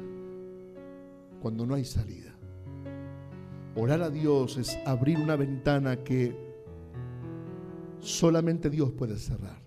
cuando 1.41 1.65
no 1.65 1.75
hay 1.75 1.85
salida. 1.85 2.33
Orar 3.73 4.01
a 4.01 4.09
Dios 4.09 4.57
es 4.57 4.77
abrir 4.85 5.17
una 5.17 5.37
ventana 5.37 6.03
que 6.03 6.35
solamente 8.01 8.69
Dios 8.69 8.91
puede 8.91 9.15
cerrar. 9.15 9.61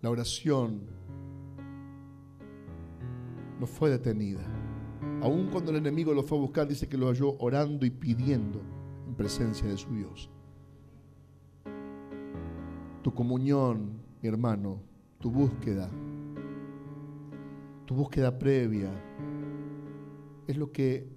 La 0.00 0.08
oración 0.08 0.80
no 3.60 3.66
fue 3.66 3.90
detenida. 3.90 4.46
Aun 5.20 5.50
cuando 5.50 5.72
el 5.72 5.76
enemigo 5.76 6.14
lo 6.14 6.22
fue 6.22 6.38
a 6.38 6.40
buscar, 6.40 6.66
dice 6.66 6.88
que 6.88 6.96
lo 6.96 7.08
halló 7.08 7.36
orando 7.38 7.84
y 7.84 7.90
pidiendo 7.90 8.62
en 9.06 9.14
presencia 9.14 9.68
de 9.68 9.76
su 9.76 9.94
Dios. 9.94 10.30
Tu 13.02 13.12
comunión, 13.12 13.92
mi 14.22 14.28
hermano, 14.28 14.78
tu 15.18 15.30
búsqueda, 15.30 15.88
tu 17.86 17.94
búsqueda 17.94 18.38
previa, 18.38 18.90
es 20.46 20.56
lo 20.56 20.70
que 20.70 21.08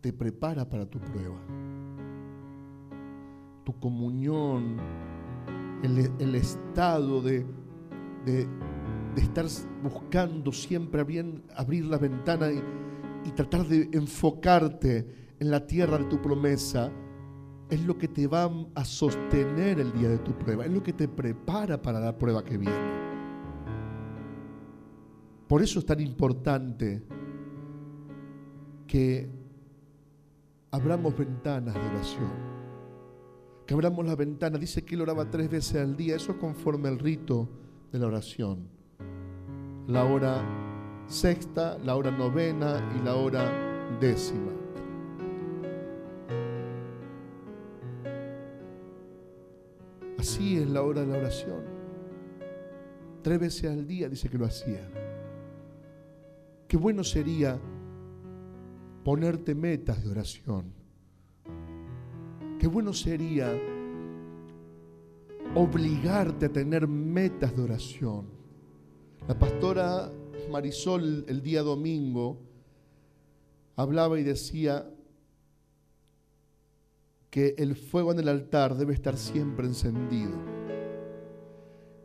te 0.00 0.12
prepara 0.12 0.68
para 0.68 0.86
tu 0.86 0.98
prueba. 0.98 1.38
Tu 3.64 3.78
comunión, 3.78 4.76
el, 5.82 6.34
estado 6.34 7.20
de 7.20 7.44
de, 8.24 8.46
estar 9.16 9.46
buscando 9.82 10.52
siempre 10.52 11.00
abrir, 11.00 11.42
abrir 11.54 11.84
la 11.86 11.98
ventana 11.98 12.50
y, 12.50 12.62
y 13.28 13.32
tratar 13.32 13.66
de 13.66 13.88
enfocarte 13.92 15.34
en 15.38 15.50
la 15.50 15.66
tierra 15.66 15.98
de 15.98 16.04
tu 16.04 16.20
promesa, 16.20 16.90
es 17.70 17.84
lo 17.84 17.96
que 17.96 18.08
te 18.08 18.26
va 18.26 18.50
a 18.74 18.84
sostener 18.84 19.78
el 19.80 19.92
día 19.92 20.08
de 20.08 20.18
tu 20.18 20.32
prueba, 20.32 20.64
es 20.64 20.72
lo 20.72 20.82
que 20.82 20.92
te 20.92 21.08
prepara 21.08 21.80
para 21.80 22.00
la 22.00 22.16
prueba 22.16 22.44
que 22.44 22.58
viene. 22.58 23.00
Por 25.46 25.62
eso 25.62 25.78
es 25.78 25.86
tan 25.86 26.00
importante 26.00 27.02
que 28.86 29.28
abramos 30.70 31.16
ventanas 31.16 31.74
de 31.74 31.80
oración. 31.80 32.30
Que 33.66 33.74
abramos 33.74 34.06
la 34.06 34.14
ventana. 34.14 34.58
Dice 34.58 34.84
que 34.84 34.94
él 34.94 35.02
oraba 35.02 35.28
tres 35.28 35.50
veces 35.50 35.80
al 35.80 35.96
día. 35.96 36.16
Eso 36.16 36.32
es 36.32 36.38
conforme 36.38 36.88
al 36.88 36.98
rito 36.98 37.48
de 37.92 37.98
la 37.98 38.06
oración. 38.06 38.68
La 39.86 40.04
hora 40.04 40.42
sexta, 41.06 41.78
la 41.78 41.96
hora 41.96 42.10
novena 42.10 42.80
y 42.96 43.04
la 43.04 43.16
hora 43.16 43.98
décima. 44.00 44.59
Así 50.20 50.58
es 50.58 50.68
la 50.68 50.82
hora 50.82 51.00
de 51.00 51.06
la 51.06 51.16
oración. 51.16 51.62
Tres 53.22 53.40
veces 53.40 53.70
al 53.70 53.86
día 53.86 54.06
dice 54.06 54.28
que 54.28 54.36
lo 54.36 54.44
hacía. 54.44 54.86
Qué 56.68 56.76
bueno 56.76 57.02
sería 57.02 57.58
ponerte 59.02 59.54
metas 59.54 60.04
de 60.04 60.10
oración. 60.10 60.74
Qué 62.58 62.66
bueno 62.66 62.92
sería 62.92 63.50
obligarte 65.54 66.46
a 66.46 66.52
tener 66.52 66.86
metas 66.86 67.56
de 67.56 67.62
oración. 67.62 68.26
La 69.26 69.38
pastora 69.38 70.12
Marisol 70.50 71.24
el 71.28 71.40
día 71.40 71.62
domingo 71.62 72.38
hablaba 73.74 74.20
y 74.20 74.22
decía 74.22 74.86
que 77.30 77.54
el 77.58 77.76
fuego 77.76 78.12
en 78.12 78.18
el 78.18 78.28
altar 78.28 78.76
debe 78.76 78.92
estar 78.92 79.16
siempre 79.16 79.66
encendido. 79.66 80.32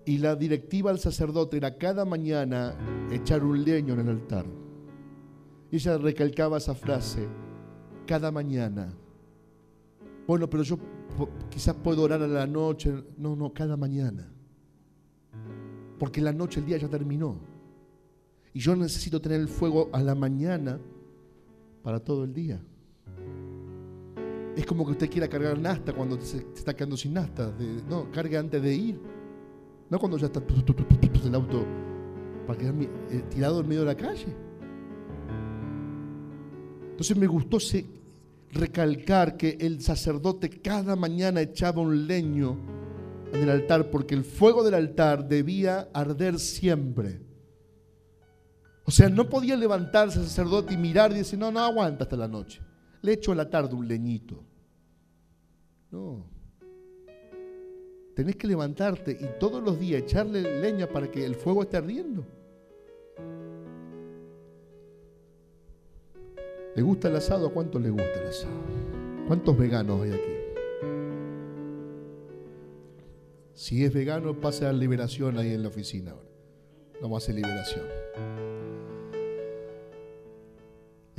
Y 0.06 0.20
la 0.20 0.36
directiva 0.36 0.92
al 0.92 1.00
sacerdote 1.00 1.58
era 1.58 1.78
cada 1.78 2.06
mañana 2.06 2.76
echar 3.12 3.44
un 3.44 3.64
leño 3.64 3.96
en 3.96 4.02
el 4.02 4.10
altar. 4.10 4.46
Y 5.72 5.78
ella 5.78 5.98
recalcaba 5.98 6.60
esa 6.60 6.76
frase, 6.76 7.28
cada 8.06 8.32
mañana. 8.32 8.94
Bueno, 10.28 10.48
pero 10.48 10.62
yo 10.62 10.78
quizás 11.50 11.76
puedo 11.76 12.04
orar 12.04 12.22
a 12.22 12.28
la 12.28 12.46
noche. 12.46 12.94
No, 13.18 13.36
no, 13.36 13.52
cada 13.52 13.76
mañana. 13.76 14.32
Porque 15.98 16.22
la 16.22 16.34
noche, 16.34 16.60
el 16.60 16.68
día 16.68 16.78
ya 16.78 16.88
terminó. 16.88 17.40
Y 18.54 18.60
yo 18.60 18.76
necesito 18.76 19.20
tener 19.20 19.42
el 19.42 19.48
fuego 19.48 19.90
a 19.92 20.02
la 20.02 20.14
mañana 20.14 20.80
para 21.82 22.00
todo 22.00 22.24
el 22.26 22.34
día. 22.34 22.62
Es 24.56 24.66
como 24.66 24.86
que 24.86 24.92
usted 24.92 25.10
quiera 25.10 25.28
cargar 25.28 25.60
nasta 25.60 25.94
cuando 25.94 26.20
se, 26.22 26.38
está 26.56 26.74
quedando 26.74 26.96
sin 26.96 27.14
nasta. 27.14 27.54
no, 27.90 28.10
cargue 28.12 28.38
antes 28.38 28.62
de 28.62 28.74
ir. 28.74 29.00
No 29.90 30.00
cuando 30.00 30.18
ya 30.18 30.28
está 30.28 30.42
el 31.26 31.36
auto 31.36 31.66
para 32.46 32.60
quedar 32.60 32.74
eh, 33.10 33.24
tirado 33.30 33.62
en 33.62 33.68
medio 33.68 33.82
de 33.82 33.88
la 33.88 33.96
calle. 33.96 34.28
Entonces 36.92 37.18
me 37.18 37.28
gustó 37.28 37.58
recalcar 38.52 39.36
que 39.36 39.58
el 39.60 39.82
sacerdote 39.82 40.50
cada 40.50 40.96
mañana 40.96 41.42
echaba 41.42 41.82
un 41.82 42.08
leño 42.08 42.58
en 43.34 43.44
el 43.44 43.50
altar 43.50 43.90
porque 43.90 44.16
el 44.16 44.24
fuego 44.24 44.64
del 44.64 44.76
altar 44.76 45.28
debía 45.28 45.90
arder 45.94 46.40
siempre. 46.40 47.22
O 48.86 48.92
sea, 48.92 49.10
no 49.10 49.28
podía 49.28 49.58
levantarse 49.58 50.20
el 50.20 50.26
sacerdote 50.26 50.76
y 50.76 50.78
mirar 50.78 51.12
y 51.12 51.16
decir, 51.16 51.40
no, 51.40 51.52
no 51.52 51.60
aguanta 51.60 52.04
hasta 52.04 52.16
la 52.16 52.28
noche. 52.28 52.62
Le 53.06 53.14
echo 53.14 53.34
en 53.34 53.38
la 53.38 53.48
tarde 53.48 53.76
un 53.76 53.88
leñito. 53.88 54.44
No. 55.92 56.26
Tenés 58.16 58.36
que 58.36 58.48
levantarte 58.48 59.12
y 59.12 59.40
todos 59.40 59.62
los 59.62 59.80
días 59.80 60.02
echarle 60.02 60.42
leña 60.60 60.88
para 60.88 61.12
que 61.12 61.24
el 61.24 61.36
fuego 61.36 61.62
esté 61.62 61.78
ardiendo. 61.78 62.26
¿Le 66.76 66.82
gusta 66.82 67.10
el 67.10 67.18
asado? 67.18 67.54
¿Cuántos 67.54 67.80
le 67.80 67.92
gusta 67.92 68.22
el 68.24 68.28
asado? 68.28 68.56
¿Cuántos 69.28 69.56
veganos 69.56 70.02
hay 70.02 70.12
aquí? 70.12 70.32
Si 73.54 73.86
es 73.86 73.94
vegano, 73.94 74.42
pase 74.42 74.66
a 74.66 74.74
liberación 74.74 75.38
ahí 75.38 75.54
en 75.54 75.62
la 75.62 75.68
oficina. 75.68 76.16
Vamos 77.04 77.22
a 77.22 77.24
hacer 77.24 77.36
liberación. 77.36 78.05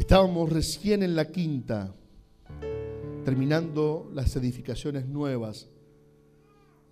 Estábamos 0.07 0.51
recién 0.51 1.03
en 1.03 1.17
la 1.17 1.33
quinta, 1.33 1.93
terminando 3.25 4.09
las 4.15 4.37
edificaciones 4.37 5.05
nuevas. 5.05 5.69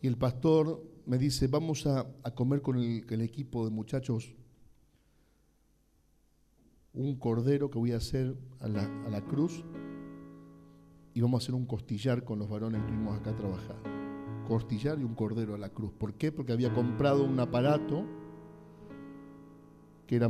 Y 0.03 0.09
el 0.09 0.16
pastor 0.16 0.83
me 1.07 1.16
dice, 1.16 1.46
vamos 1.46 1.87
a, 1.87 2.09
comer 2.35 2.61
con 2.61 2.77
el 2.77 3.20
equipo 3.20 3.64
de 3.64 3.70
muchachos 3.70 4.35
un 6.92 7.14
cordero 7.14 7.70
que 7.70 7.79
voy 7.79 7.92
a 7.92 7.98
hacer 7.98 8.35
a 8.59 8.66
la, 8.66 9.24
cruz 9.29 9.62
y 11.14 11.20
vamos 11.20 11.40
a 11.40 11.44
hacer 11.44 11.55
un 11.55 11.66
costillar 11.66 12.24
con 12.24 12.40
los 12.40 12.48
varones 12.48 12.81
que 12.81 12.88
estuvimos 12.88 13.16
acá 13.16 13.37
trabajar. 13.37 13.77
Costillar 14.48 14.98
y 14.98 15.05
un 15.05 15.14
cordero 15.14 15.55
a 15.55 15.59
la 15.59 15.68
cruz. 15.68 15.92
¿Por 15.92 16.14
qué? 16.14 16.33
Porque 16.33 16.50
había 16.50 16.74
comprado 16.74 17.22
un 17.22 17.38
aparato 17.38 18.07
que 20.09 20.16
era 20.16 20.29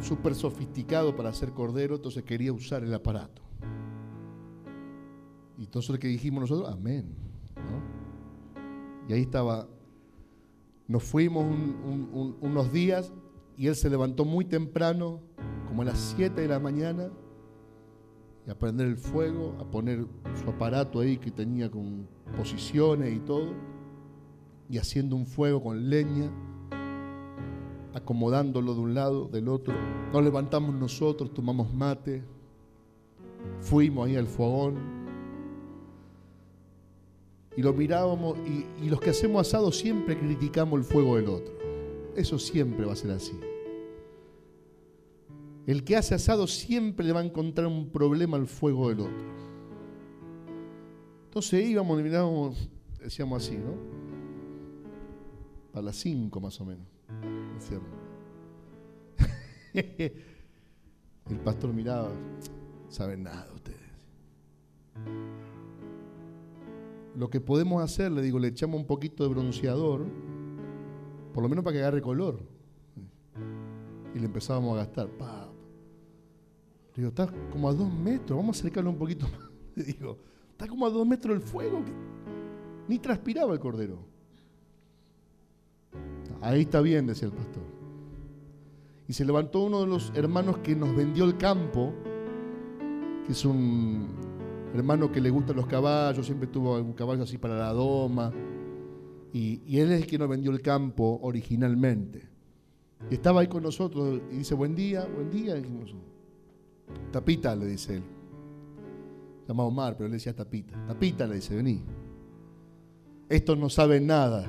súper 0.00 0.34
sofisticado 0.34 1.16
para 1.16 1.30
hacer 1.30 1.52
cordero, 1.52 1.96
entonces 1.96 2.22
quería 2.22 2.52
usar 2.52 2.82
el 2.82 2.92
aparato. 2.94 3.42
Y 5.58 5.64
entonces 5.64 5.90
lo 5.90 5.98
que 5.98 6.08
dijimos 6.08 6.42
nosotros, 6.42 6.72
amén. 6.72 7.14
Y 9.08 9.12
ahí 9.12 9.22
estaba, 9.22 9.68
nos 10.88 11.02
fuimos 11.02 11.46
unos 12.40 12.72
días 12.72 13.12
y 13.56 13.68
él 13.68 13.76
se 13.76 13.88
levantó 13.88 14.24
muy 14.24 14.44
temprano 14.44 15.20
como 15.66 15.82
a 15.82 15.86
las 15.86 15.98
7 16.16 16.40
de 16.40 16.48
la 16.48 16.58
mañana 16.58 17.10
y 18.46 18.50
a 18.50 18.58
prender 18.58 18.86
el 18.86 18.96
fuego, 18.96 19.56
a 19.60 19.64
poner 19.64 20.06
su 20.42 20.50
aparato 20.50 21.00
ahí 21.00 21.16
que 21.18 21.30
tenía 21.30 21.70
con 21.70 22.06
posiciones 22.36 23.14
y 23.16 23.20
todo, 23.20 23.54
y 24.68 24.78
haciendo 24.78 25.16
un 25.16 25.26
fuego 25.26 25.62
con 25.62 25.88
leña, 25.88 26.30
acomodándolo 27.96 28.74
de 28.74 28.80
un 28.80 28.94
lado, 28.94 29.26
del 29.28 29.48
otro. 29.48 29.74
Nos 30.12 30.22
levantamos 30.22 30.74
nosotros, 30.74 31.32
tomamos 31.32 31.72
mate, 31.72 32.22
fuimos 33.60 34.06
ahí 34.06 34.16
al 34.16 34.26
fogón 34.26 34.74
y 37.56 37.62
lo 37.62 37.72
mirábamos 37.72 38.36
y, 38.46 38.88
los 38.88 39.00
que 39.00 39.10
hacemos 39.10 39.48
asado 39.48 39.72
siempre 39.72 40.18
criticamos 40.18 40.78
el 40.78 40.84
fuego 40.84 41.16
del 41.16 41.28
otro. 41.28 41.54
Eso 42.14 42.38
siempre 42.38 42.84
va 42.84 42.92
a 42.92 42.96
ser 42.96 43.12
así. 43.12 43.32
El 45.66 45.82
que 45.82 45.96
hace 45.96 46.14
asado 46.14 46.46
siempre 46.46 47.06
le 47.06 47.14
va 47.14 47.20
a 47.20 47.24
encontrar 47.24 47.66
un 47.66 47.88
problema 47.88 48.36
al 48.36 48.46
fuego 48.46 48.90
del 48.90 49.00
otro. 49.00 49.24
Entonces 51.24 51.66
íbamos 51.66 52.00
mirábamos, 52.02 52.68
decíamos 53.00 53.42
así, 53.42 53.56
¿no? 53.56 53.74
A 55.72 55.80
las 55.80 55.96
5 55.96 56.38
más 56.40 56.60
o 56.60 56.66
menos. 56.66 56.95
El 59.74 61.38
pastor 61.44 61.72
miraba, 61.72 62.10
saben 62.88 63.24
nada 63.24 63.48
ustedes. 63.54 63.80
Lo 67.16 67.30
que 67.30 67.40
podemos 67.40 67.82
hacer, 67.82 68.12
le 68.12 68.22
digo, 68.22 68.38
le 68.38 68.48
echamos 68.48 68.78
un 68.78 68.86
poquito 68.86 69.24
de 69.24 69.30
bronceador, 69.30 70.04
por 71.32 71.42
lo 71.42 71.48
menos 71.48 71.64
para 71.64 71.74
que 71.74 71.80
agarre 71.80 72.02
color. 72.02 72.38
Y 74.14 74.18
le 74.18 74.26
empezábamos 74.26 74.74
a 74.74 74.84
gastar. 74.84 75.08
Le 76.94 77.02
digo, 77.02 77.08
está 77.08 77.28
como 77.50 77.68
a 77.68 77.74
dos 77.74 77.92
metros, 77.92 78.38
vamos 78.38 78.56
a 78.56 78.60
acercarlo 78.60 78.90
un 78.90 78.98
poquito 78.98 79.26
más. 79.28 79.50
Le 79.74 79.84
digo, 79.84 80.18
está 80.52 80.66
como 80.66 80.86
a 80.86 80.90
dos 80.90 81.06
metros 81.06 81.36
el 81.36 81.42
fuego. 81.42 81.82
Ni 82.88 82.98
transpiraba 82.98 83.52
el 83.52 83.60
cordero. 83.60 84.15
Ahí 86.46 86.60
está 86.60 86.80
bien, 86.80 87.08
decía 87.08 87.26
el 87.26 87.34
pastor. 87.34 87.64
Y 89.08 89.12
se 89.12 89.24
levantó 89.24 89.64
uno 89.64 89.80
de 89.80 89.88
los 89.88 90.12
hermanos 90.14 90.58
que 90.58 90.76
nos 90.76 90.94
vendió 90.94 91.24
el 91.24 91.36
campo, 91.36 91.92
que 93.26 93.32
es 93.32 93.44
un 93.44 94.06
hermano 94.72 95.10
que 95.10 95.20
le 95.20 95.28
gustan 95.30 95.56
los 95.56 95.66
caballos, 95.66 96.24
siempre 96.24 96.46
tuvo 96.46 96.78
un 96.78 96.92
caballo 96.92 97.24
así 97.24 97.36
para 97.36 97.58
la 97.58 97.72
doma. 97.72 98.32
Y, 99.32 99.60
él 99.76 99.90
es 99.90 100.02
el 100.02 100.06
que 100.06 100.18
nos 100.18 100.28
vendió 100.28 100.52
el 100.52 100.62
campo 100.62 101.18
originalmente. 101.20 102.28
Y 103.10 103.14
estaba 103.14 103.40
ahí 103.40 103.48
con 103.48 103.64
nosotros 103.64 104.20
y 104.30 104.36
dice, 104.36 104.54
buen 104.54 104.76
día, 104.76 105.04
buen 105.04 105.28
día. 105.28 105.60
Tapita, 107.10 107.56
le 107.56 107.66
dice 107.66 107.96
él. 107.96 108.02
Se 109.42 109.48
llama 109.48 109.64
Omar, 109.64 109.96
pero 109.96 110.06
él 110.06 110.12
decía 110.12 110.32
Tapita. 110.32 110.86
Tapita, 110.86 111.26
le 111.26 111.34
dice, 111.34 111.56
vení. 111.56 111.82
Estos 113.28 113.58
no 113.58 113.68
saben 113.68 114.06
nada. 114.06 114.46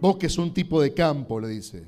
Vos 0.00 0.16
que 0.16 0.26
es 0.26 0.38
un 0.38 0.54
tipo 0.54 0.80
de 0.80 0.94
campo, 0.94 1.40
le 1.40 1.48
dice. 1.48 1.84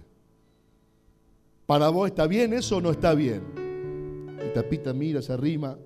¿Para 1.66 1.88
vos 1.88 2.08
está 2.08 2.26
bien 2.26 2.52
eso 2.52 2.78
o 2.78 2.80
no 2.80 2.90
está 2.90 3.14
bien? 3.14 3.42
Y 4.44 4.52
Tapita 4.52 4.92
mira, 4.92 5.22
se 5.22 5.32
arrima. 5.32 5.78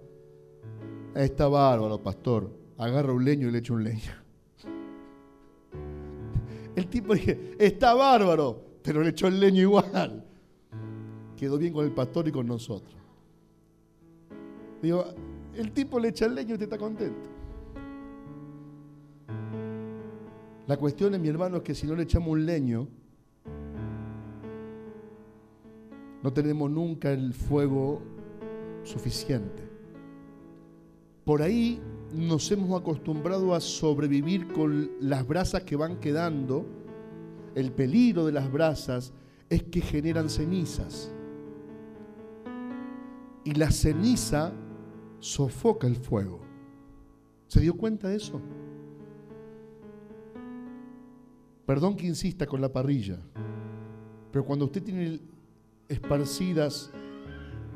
Está 1.15 1.49
bárbaro, 1.49 2.03
pastor. 2.03 2.51
Agarra 2.79 3.13
un 3.13 3.25
leño 3.25 3.49
y 3.49 3.53
le 3.53 3.59
echa 3.59 3.75
un 3.75 3.85
leño. 3.85 4.13
El 6.75 6.89
tipo 6.89 7.15
dice, 7.15 7.55
está 7.59 7.95
bárbaro, 7.95 8.61
pero 8.83 9.03
le 9.03 9.11
echó 9.11 9.29
el 9.29 9.39
leño 9.39 9.63
igual. 9.63 10.25
Quedó 11.37 11.57
bien 11.57 11.73
con 11.73 11.85
el 11.85 11.93
pastor 11.93 12.27
y 12.27 12.33
con 12.33 12.47
nosotros. 12.47 12.97
Digo, 14.83 15.05
el 15.55 15.73
tipo 15.73 16.01
le 16.01 16.09
echa 16.09 16.27
el 16.27 16.35
leño 16.35 16.51
y 16.51 16.53
usted 16.55 16.65
está 16.65 16.79
contento. 16.79 17.34
La 20.66 20.79
cuestión, 20.79 21.20
mi 21.20 21.29
hermano, 21.29 21.59
es 21.59 21.62
que 21.62 21.74
si 21.74 21.87
no 21.87 21.94
le 21.94 22.05
echamos 22.05 22.29
un 22.29 22.46
leño, 22.46 22.88
no 26.22 26.33
tenemos 26.33 26.70
nunca 26.70 27.12
el 27.12 27.35
fuego 27.35 28.00
suficiente. 28.83 29.62
Por 31.24 31.42
ahí 31.42 31.81
nos 32.14 32.50
hemos 32.50 32.81
acostumbrado 32.81 33.55
a 33.55 33.61
sobrevivir 33.61 34.48
con 34.48 34.90
las 35.00 35.27
brasas 35.27 35.64
que 35.64 35.77
van 35.77 36.00
quedando. 36.00 36.64
El 37.55 37.70
peligro 37.70 38.24
de 38.24 38.33
las 38.33 38.50
brasas 38.50 39.12
es 39.50 39.64
que 39.64 39.83
generan 39.83 40.31
cenizas. 40.31 41.12
Y 43.44 43.53
la 43.53 43.70
ceniza 43.70 44.53
sofoca 45.20 45.87
el 45.87 45.96
fuego. 45.96 46.40
¿Se 47.48 47.61
dio 47.61 47.77
cuenta 47.77 48.09
de 48.09 48.16
eso? 48.16 48.40
Perdón 51.66 51.96
que 51.96 52.07
insista 52.07 52.46
con 52.46 52.61
la 52.61 52.72
parrilla, 52.72 53.18
pero 54.31 54.44
cuando 54.44 54.66
usted 54.66 54.83
tiene 54.83 55.20
esparcidas 55.88 56.90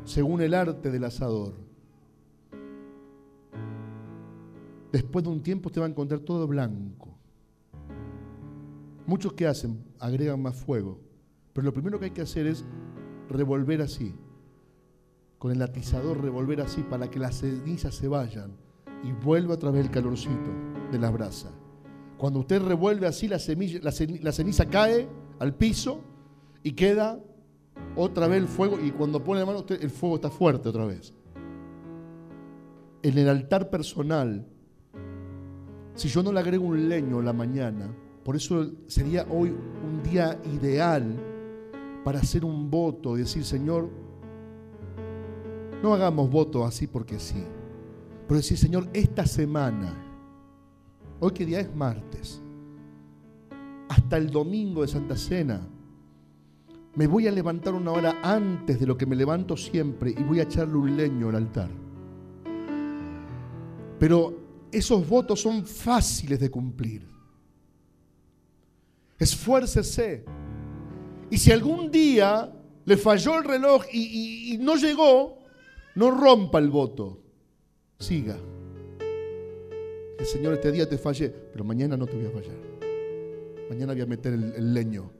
según 0.04 0.42
el 0.42 0.52
arte 0.52 0.90
del 0.90 1.04
asador, 1.04 1.54
después 4.92 5.24
de 5.24 5.30
un 5.30 5.42
tiempo 5.42 5.68
usted 5.68 5.80
va 5.80 5.86
a 5.86 5.90
encontrar 5.90 6.20
todo 6.20 6.46
blanco. 6.46 7.16
Muchos 9.06 9.32
que 9.32 9.46
hacen 9.46 9.82
agregan 9.98 10.42
más 10.42 10.56
fuego, 10.56 11.00
pero 11.54 11.64
lo 11.64 11.72
primero 11.72 11.98
que 11.98 12.06
hay 12.06 12.10
que 12.10 12.20
hacer 12.20 12.46
es 12.46 12.66
revolver 13.30 13.80
así, 13.80 14.14
con 15.38 15.50
el 15.50 15.62
atizador 15.62 16.20
revolver 16.20 16.60
así 16.60 16.82
para 16.82 17.10
que 17.10 17.18
las 17.18 17.36
cenizas 17.38 17.94
se 17.94 18.08
vayan 18.08 18.52
y 19.02 19.12
vuelva 19.12 19.54
otra 19.54 19.70
vez 19.70 19.86
el 19.86 19.90
calorcito 19.90 20.50
de 20.92 20.98
la 20.98 21.10
brasa. 21.10 21.50
Cuando 22.18 22.40
usted 22.40 22.60
revuelve 22.60 23.06
así, 23.06 23.28
la, 23.28 23.38
semilla, 23.38 23.78
la, 23.80 24.32
ceniza 24.32 24.66
cae 24.66 25.08
al 25.38 25.54
piso 25.54 26.00
y 26.64 26.72
queda 26.72 27.20
otra 27.94 28.26
vez 28.26 28.42
el 28.42 28.48
fuego. 28.48 28.76
Y 28.80 28.90
cuando 28.90 29.22
pone 29.22 29.40
la 29.40 29.46
mano, 29.46 29.60
usted, 29.60 29.80
el 29.80 29.90
fuego 29.90 30.16
está 30.16 30.28
fuerte 30.28 30.68
otra 30.68 30.84
vez. 30.84 31.14
En 33.02 33.16
el 33.16 33.28
altar 33.28 33.70
personal, 33.70 34.44
si 35.94 36.08
yo 36.08 36.24
no 36.24 36.32
le 36.32 36.40
agrego 36.40 36.66
un 36.66 36.88
leño 36.88 37.22
la 37.22 37.32
mañana, 37.32 37.88
por 38.24 38.34
eso 38.34 38.68
sería 38.88 39.24
hoy 39.30 39.50
un 39.50 40.02
día 40.02 40.40
ideal 40.52 41.16
para 42.04 42.18
hacer 42.18 42.44
un 42.44 42.68
voto 42.68 43.16
y 43.16 43.20
decir, 43.20 43.44
Señor, 43.44 43.88
no 45.84 45.94
hagamos 45.94 46.28
voto 46.28 46.64
así 46.64 46.88
porque 46.88 47.20
sí, 47.20 47.44
pero 48.26 48.38
decir, 48.38 48.58
Señor, 48.58 48.88
esta 48.92 49.24
semana 49.24 50.07
Hoy 51.20 51.32
qué 51.32 51.44
día 51.44 51.60
es 51.60 51.74
martes. 51.74 52.40
Hasta 53.88 54.16
el 54.16 54.30
domingo 54.30 54.82
de 54.82 54.88
Santa 54.88 55.16
Cena. 55.16 55.66
Me 56.94 57.06
voy 57.06 57.26
a 57.26 57.32
levantar 57.32 57.74
una 57.74 57.90
hora 57.90 58.20
antes 58.22 58.78
de 58.78 58.86
lo 58.86 58.96
que 58.96 59.06
me 59.06 59.16
levanto 59.16 59.56
siempre 59.56 60.14
y 60.16 60.22
voy 60.22 60.40
a 60.40 60.44
echarle 60.44 60.76
un 60.76 60.96
leño 60.96 61.28
al 61.28 61.36
altar. 61.36 61.70
Pero 63.98 64.68
esos 64.70 65.08
votos 65.08 65.40
son 65.40 65.64
fáciles 65.64 66.38
de 66.38 66.50
cumplir. 66.50 67.08
Esfuércese. 69.18 70.24
Y 71.30 71.38
si 71.38 71.50
algún 71.50 71.90
día 71.90 72.52
le 72.84 72.96
falló 72.96 73.38
el 73.38 73.44
reloj 73.44 73.84
y, 73.92 74.54
y 74.54 74.58
no 74.58 74.76
llegó, 74.76 75.38
no 75.96 76.12
rompa 76.12 76.60
el 76.60 76.70
voto. 76.70 77.20
Siga 77.98 78.38
el 80.18 80.26
Señor 80.26 80.54
este 80.54 80.72
día 80.72 80.88
te 80.88 80.98
fallé, 80.98 81.30
pero 81.30 81.64
mañana 81.64 81.96
no 81.96 82.06
te 82.06 82.16
voy 82.16 82.26
a 82.26 82.30
fallar. 82.30 82.56
Mañana 83.70 83.92
voy 83.92 84.02
a 84.02 84.06
meter 84.06 84.32
el, 84.32 84.74
leño. 84.74 85.10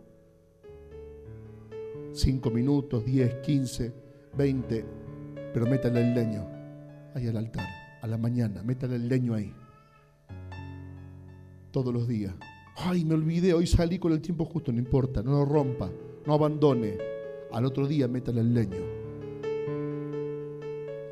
Cinco 2.13 2.51
minutos, 2.51 3.05
diez, 3.05 3.35
quince, 3.37 3.93
veinte, 4.37 4.85
pero 5.55 5.67
métale 5.67 6.01
el 6.01 6.15
leño 6.15 6.47
ahí 7.15 7.29
al 7.29 7.37
altar, 7.37 7.67
a 8.01 8.07
la 8.07 8.19
mañana, 8.19 8.63
métale 8.63 8.97
el 8.97 9.09
leño 9.09 9.35
ahí. 9.35 9.55
Todos 11.71 11.93
los 11.95 12.09
días. 12.09 12.35
Ay, 12.77 13.05
me 13.05 13.15
olvidé, 13.15 13.55
hoy 13.55 13.67
salí 13.67 13.99
con 13.99 14.13
el 14.13 14.21
tiempo 14.21 14.45
justo, 14.47 14.73
no 14.73 14.79
importa, 14.79 15.23
no 15.23 15.33
lo 15.33 15.45
rompa, 15.45 15.91
no 16.27 16.35
abandone. 16.35 16.97
Al 17.53 17.65
otro 17.65 17.87
día 17.87 18.09
métale 18.09 18.41
el 18.41 18.53
leño. 18.53 18.83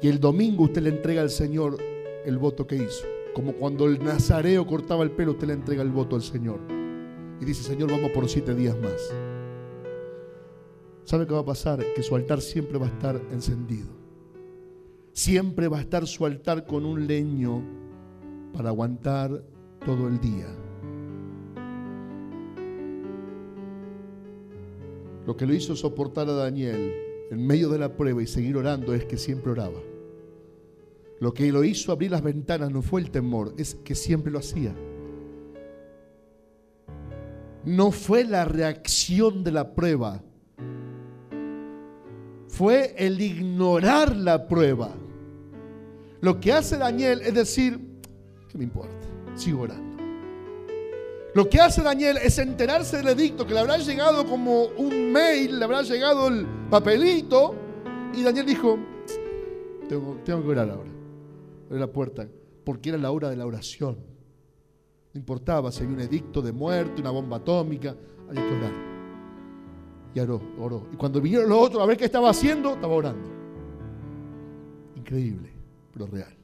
Y 0.03 0.09
el 0.09 0.18
domingo 0.18 0.64
usted 0.64 0.83
le 0.83 0.90
entrega 0.90 1.22
al 1.22 1.31
Señor 1.31 1.79
el 2.25 2.38
voto 2.38 2.66
que 2.66 2.77
hizo. 2.77 3.16
Como 3.37 3.53
cuando 3.53 3.85
el 3.85 4.03
nazareo 4.03 4.66
cortaba 4.66 5.05
el 5.05 5.11
pelo, 5.11 5.33
usted 5.33 5.49
le 5.49 5.53
entrega 5.53 5.83
el 5.83 5.90
voto 5.90 6.16
al 6.16 6.22
Señor. 6.22 6.59
Y 7.38 7.44
dice, 7.44 7.62
Señor, 7.64 7.90
vamos 7.90 8.11
por 8.12 8.27
siete 8.31 8.55
días 8.55 8.75
más. 8.79 9.14
¿Sabe 11.05 11.27
qué 11.27 11.35
va 11.35 11.40
a 11.40 11.44
pasar? 11.44 11.85
Que 11.94 12.03
su 12.03 12.16
altar 12.16 12.40
siempre 12.40 12.79
va 12.79 12.87
a 12.87 12.88
estar 12.88 13.20
encendido. 13.31 13.88
Siempre 15.12 15.68
va 15.68 15.77
a 15.77 15.81
estar 15.83 16.07
su 16.07 16.25
altar 16.25 16.64
con 16.64 16.87
un 16.87 17.07
leño 17.07 17.62
para 18.55 18.70
aguantar 18.70 19.44
todo 19.85 20.09
el 20.09 20.18
día. 20.18 20.46
Lo 25.27 25.37
que 25.37 25.44
lo 25.44 25.53
hizo 25.53 25.77
soportar 25.77 26.27
a 26.31 26.33
Daniel 26.33 26.90
en 27.31 27.46
medio 27.46 27.68
de 27.68 27.81
la 27.81 27.99
prueba 27.99 28.22
y 28.22 28.27
seguir 28.27 28.57
orando 28.57 28.95
es 28.95 29.05
que 29.05 29.18
siempre 29.18 29.53
oraba. 29.53 29.82
Lo 31.19 31.33
que 31.33 31.51
lo 31.51 31.64
hizo 31.64 31.93
abrir 31.93 32.11
las 32.11 32.23
ventanas 32.23 32.71
no 32.71 32.83
fue 32.83 33.01
el 33.01 33.11
temor, 33.11 33.55
es 33.57 33.75
que 33.75 33.95
siempre 33.95 34.31
lo 34.31 34.39
hacía. 34.39 34.75
No 37.64 37.91
fue 37.91 38.25
la 38.25 38.45
reacción 38.45 39.43
de 39.43 39.51
la 39.51 39.75
prueba, 39.75 40.23
fue 42.49 42.95
el 42.97 43.21
ignorar 43.21 44.14
la 44.14 44.47
prueba. 44.47 44.91
Lo 46.21 46.39
que 46.39 46.53
hace 46.53 46.77
Daniel 46.77 47.23
es 47.23 47.35
decir, 47.35 47.81
¿qué 48.49 48.59
me 48.59 48.64
importa? 48.64 48.95
Sigo 49.35 49.62
orando. 49.62 49.85
Lo 51.35 51.51
que 51.51 51.61
hace 51.61 51.83
Daniel 51.83 52.19
es 52.23 52.39
enterarse 52.39 52.99
del 52.99 53.09
edicto, 53.09 53.47
que 53.47 53.53
le 53.53 53.61
habrá 53.61 53.77
llegado 53.79 54.25
como 54.27 54.67
un 54.79 55.12
mail, 55.12 55.59
le 55.59 55.64
habrá 55.64 55.83
llegado 55.83 56.29
el 56.29 56.47
papelito, 56.71 57.55
y 58.14 58.23
Daniel 58.23 58.47
dijo, 58.47 58.79
tengo, 59.89 60.23
que 60.25 60.33
orar 60.33 60.71
ahora 60.71 60.95
la 61.71 61.93
puerta, 61.93 62.29
porque 62.64 62.91
era 62.91 62.99
la 62.99 63.11
hora 63.11 63.31
de 63.31 63.37
la 63.37 63.47
oración. 63.47 63.97
No 65.12 65.19
importaba 65.19 65.73
si 65.73 65.83
había 65.83 65.97
un 65.97 66.03
edicto 66.03 66.43
de 66.43 66.53
muerte, 66.53 67.01
una 67.01 67.11
bomba 67.11 67.39
atómica, 67.39 67.97
había 68.29 68.47
que 68.47 68.55
orar. 68.55 68.73
Y 70.14 70.21
oró, 70.21 70.41
oró. 70.59 70.87
Y 70.93 70.97
cuando 70.97 71.21
vinieron 71.21 71.49
los 71.49 71.59
otros 71.59 71.83
a 71.83 71.87
ver 71.87 71.97
qué 71.97 72.07
estaba 72.07 72.31
haciendo, 72.31 72.75
estaba 72.75 72.95
orando. 72.95 73.29
Increíble, 74.97 75.53
pero 75.93 76.07
real. 76.07 76.37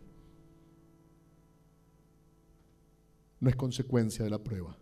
no 3.42 3.50
es 3.50 3.56
consecuencia 3.56 4.24
de 4.24 4.30
la 4.30 4.38
prueba. 4.38 4.76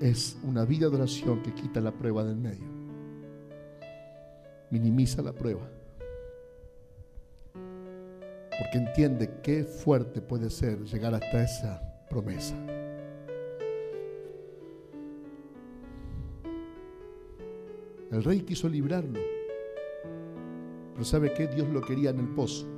Es 0.00 0.38
una 0.42 0.64
vida 0.64 0.88
de 0.88 0.96
oración 0.96 1.42
que 1.42 1.52
quita 1.52 1.82
la 1.82 1.92
prueba 1.92 2.24
del 2.24 2.36
medio. 2.36 2.64
Minimiza 4.70 5.20
la 5.20 5.34
prueba. 5.34 5.70
Porque 8.60 8.76
entiende 8.76 9.40
qué 9.42 9.64
fuerte 9.64 10.20
puede 10.20 10.50
ser 10.50 10.84
llegar 10.84 11.14
hasta 11.14 11.42
esa 11.42 11.82
promesa. 12.10 12.54
El 18.12 18.22
rey 18.22 18.40
quiso 18.40 18.68
librarlo. 18.68 19.18
Pero 20.92 21.04
¿sabe 21.04 21.32
qué? 21.32 21.46
Dios 21.46 21.68
lo 21.70 21.80
quería 21.80 22.10
en 22.10 22.20
el 22.20 22.28
pozo. 22.28 22.68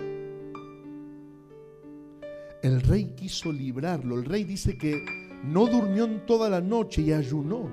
El 2.63 2.81
rey 2.83 3.07
quiso 3.17 3.51
librarlo. 3.51 4.21
El 4.21 4.25
rey 4.25 4.45
dice 4.45 4.79
que 4.79 5.05
no 5.43 5.67
durmió 5.67 6.05
en 6.05 6.25
toda 6.27 6.49
la 6.49 6.61
noche 6.61 7.03
y 7.03 7.13
ayunó 7.13 7.69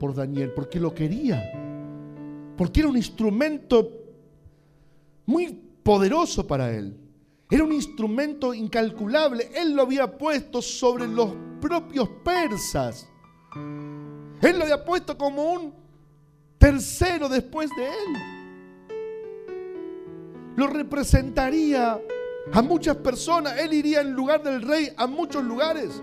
por 0.00 0.12
Daniel 0.12 0.50
porque 0.56 0.80
lo 0.80 0.92
quería. 0.92 1.40
Porque 2.56 2.80
era 2.80 2.88
un 2.88 2.96
instrumento 2.96 3.88
muy 5.26 5.56
poderoso 5.84 6.44
para 6.44 6.76
él. 6.76 6.96
Era 7.52 7.64
un 7.64 7.72
instrumento 7.72 8.54
incalculable. 8.54 9.50
Él 9.54 9.74
lo 9.74 9.82
había 9.82 10.16
puesto 10.16 10.62
sobre 10.62 11.06
los 11.06 11.34
propios 11.60 12.08
persas. 12.24 13.06
Él 14.40 14.56
lo 14.56 14.62
había 14.62 14.82
puesto 14.82 15.18
como 15.18 15.52
un 15.52 15.74
tercero 16.56 17.28
después 17.28 17.68
de 17.76 17.88
él. 17.88 18.16
Lo 20.56 20.66
representaría 20.66 22.00
a 22.54 22.62
muchas 22.62 22.96
personas. 22.96 23.58
Él 23.58 23.74
iría 23.74 24.00
en 24.00 24.14
lugar 24.14 24.42
del 24.42 24.62
rey 24.62 24.88
a 24.96 25.06
muchos 25.06 25.44
lugares. 25.44 26.02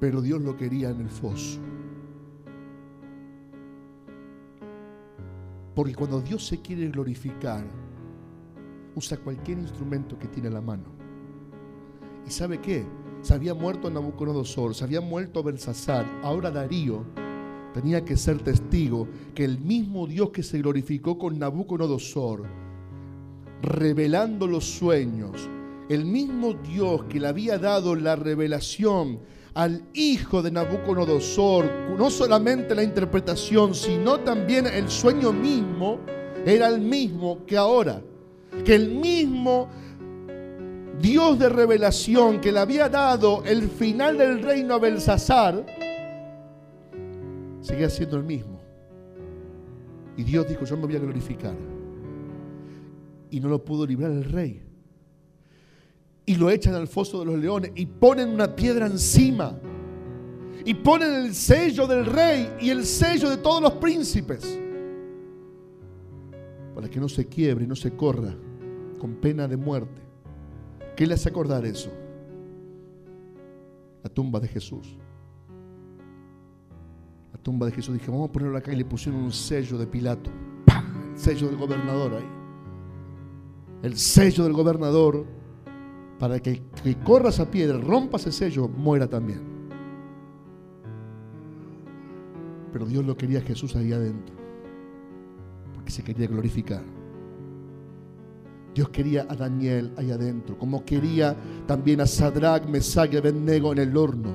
Pero 0.00 0.22
Dios 0.22 0.40
lo 0.40 0.56
quería 0.56 0.88
en 0.88 1.02
el 1.02 1.10
foso. 1.10 1.60
Porque 5.74 5.94
cuando 5.94 6.20
Dios 6.20 6.46
se 6.46 6.60
quiere 6.60 6.88
glorificar, 6.88 7.64
usa 8.94 9.16
cualquier 9.18 9.58
instrumento 9.58 10.18
que 10.18 10.28
tiene 10.28 10.48
a 10.48 10.52
la 10.52 10.60
mano. 10.60 10.84
¿Y 12.26 12.30
sabe 12.30 12.60
qué? 12.60 12.84
se 13.22 13.34
había 13.34 13.54
muerto 13.54 13.90
Nabucodonosor, 13.90 14.74
se 14.74 14.84
había 14.84 15.00
muerto 15.00 15.42
Belsasar, 15.42 16.06
ahora 16.22 16.50
Darío 16.50 17.04
tenía 17.74 18.04
que 18.04 18.16
ser 18.16 18.38
testigo 18.42 19.06
que 19.34 19.44
el 19.44 19.58
mismo 19.58 20.06
Dios 20.06 20.30
que 20.30 20.42
se 20.42 20.58
glorificó 20.58 21.18
con 21.18 21.38
Nabucodonosor, 21.38 22.44
revelando 23.62 24.46
los 24.46 24.64
sueños, 24.64 25.48
el 25.88 26.04
mismo 26.04 26.54
Dios 26.54 27.04
que 27.04 27.20
le 27.20 27.28
había 27.28 27.58
dado 27.58 27.94
la 27.94 28.16
revelación 28.16 29.20
al 29.60 29.82
hijo 29.92 30.40
de 30.40 30.50
Nabucodonosor, 30.50 31.70
no 31.98 32.08
solamente 32.08 32.74
la 32.74 32.82
interpretación, 32.82 33.74
sino 33.74 34.20
también 34.20 34.66
el 34.66 34.88
sueño 34.88 35.34
mismo, 35.34 36.00
era 36.46 36.68
el 36.68 36.80
mismo 36.80 37.44
que 37.44 37.58
ahora. 37.58 38.00
Que 38.64 38.74
el 38.74 38.88
mismo 38.88 39.68
Dios 40.98 41.38
de 41.38 41.50
revelación 41.50 42.40
que 42.40 42.52
le 42.52 42.58
había 42.58 42.88
dado 42.88 43.42
el 43.44 43.68
final 43.68 44.16
del 44.16 44.42
reino 44.42 44.72
a 44.72 44.78
Belsasar, 44.78 45.66
seguía 47.60 47.90
siendo 47.90 48.16
el 48.16 48.24
mismo. 48.24 48.62
Y 50.16 50.22
Dios 50.22 50.48
dijo, 50.48 50.64
yo 50.64 50.78
me 50.78 50.86
voy 50.86 50.96
a 50.96 51.00
glorificar. 51.00 51.54
Y 53.30 53.38
no 53.40 53.50
lo 53.50 53.62
pudo 53.62 53.86
librar 53.86 54.10
el 54.10 54.24
rey. 54.24 54.69
Y 56.30 56.36
lo 56.36 56.48
echan 56.48 56.76
al 56.76 56.86
foso 56.86 57.18
de 57.18 57.24
los 57.24 57.36
leones 57.40 57.72
y 57.74 57.86
ponen 57.86 58.28
una 58.28 58.54
piedra 58.54 58.86
encima. 58.86 59.58
Y 60.64 60.74
ponen 60.74 61.12
el 61.12 61.34
sello 61.34 61.88
del 61.88 62.06
rey 62.06 62.52
y 62.60 62.70
el 62.70 62.86
sello 62.86 63.30
de 63.30 63.38
todos 63.38 63.60
los 63.60 63.72
príncipes. 63.72 64.56
Para 66.72 66.88
que 66.88 67.00
no 67.00 67.08
se 67.08 67.26
quiebre 67.26 67.64
y 67.64 67.66
no 67.66 67.74
se 67.74 67.96
corra 67.96 68.32
con 69.00 69.16
pena 69.16 69.48
de 69.48 69.56
muerte. 69.56 70.00
¿Qué 70.94 71.04
le 71.04 71.14
hace 71.14 71.30
acordar 71.30 71.66
eso? 71.66 71.90
La 74.04 74.08
tumba 74.08 74.38
de 74.38 74.46
Jesús. 74.46 74.86
La 77.32 77.42
tumba 77.42 77.66
de 77.66 77.72
Jesús. 77.72 77.94
Dije, 77.94 78.08
vamos 78.08 78.28
a 78.28 78.32
ponerlo 78.32 78.56
acá 78.56 78.72
y 78.72 78.76
le 78.76 78.84
pusieron 78.84 79.20
un 79.20 79.32
sello 79.32 79.76
de 79.78 79.88
Pilato. 79.88 80.30
El 81.12 81.18
sello 81.18 81.48
del 81.48 81.56
gobernador 81.56 82.14
ahí. 82.14 82.28
El 83.82 83.98
sello 83.98 84.44
del 84.44 84.52
gobernador 84.52 85.39
para 86.20 86.38
que 86.38 86.62
que 86.84 86.96
corra 86.96 87.30
esa 87.30 87.50
piedra, 87.50 87.78
rompa 87.78 88.18
ese 88.18 88.30
sello, 88.30 88.68
muera 88.68 89.08
también. 89.08 89.40
Pero 92.72 92.86
Dios 92.86 93.04
lo 93.04 93.16
quería 93.16 93.40
Jesús 93.40 93.74
ahí 93.74 93.92
adentro. 93.92 94.36
Porque 95.74 95.90
se 95.90 96.04
quería 96.04 96.26
glorificar. 96.28 96.82
Dios 98.74 98.90
quería 98.90 99.26
a 99.28 99.34
Daniel 99.34 99.92
ahí 99.96 100.12
adentro, 100.12 100.56
como 100.56 100.84
quería 100.84 101.34
también 101.66 102.00
a 102.02 102.06
Sadrach, 102.06 102.66
Mesach 102.66 103.12
y 103.12 103.16
Abednego 103.16 103.72
en 103.72 103.78
el 103.78 103.96
horno. 103.96 104.30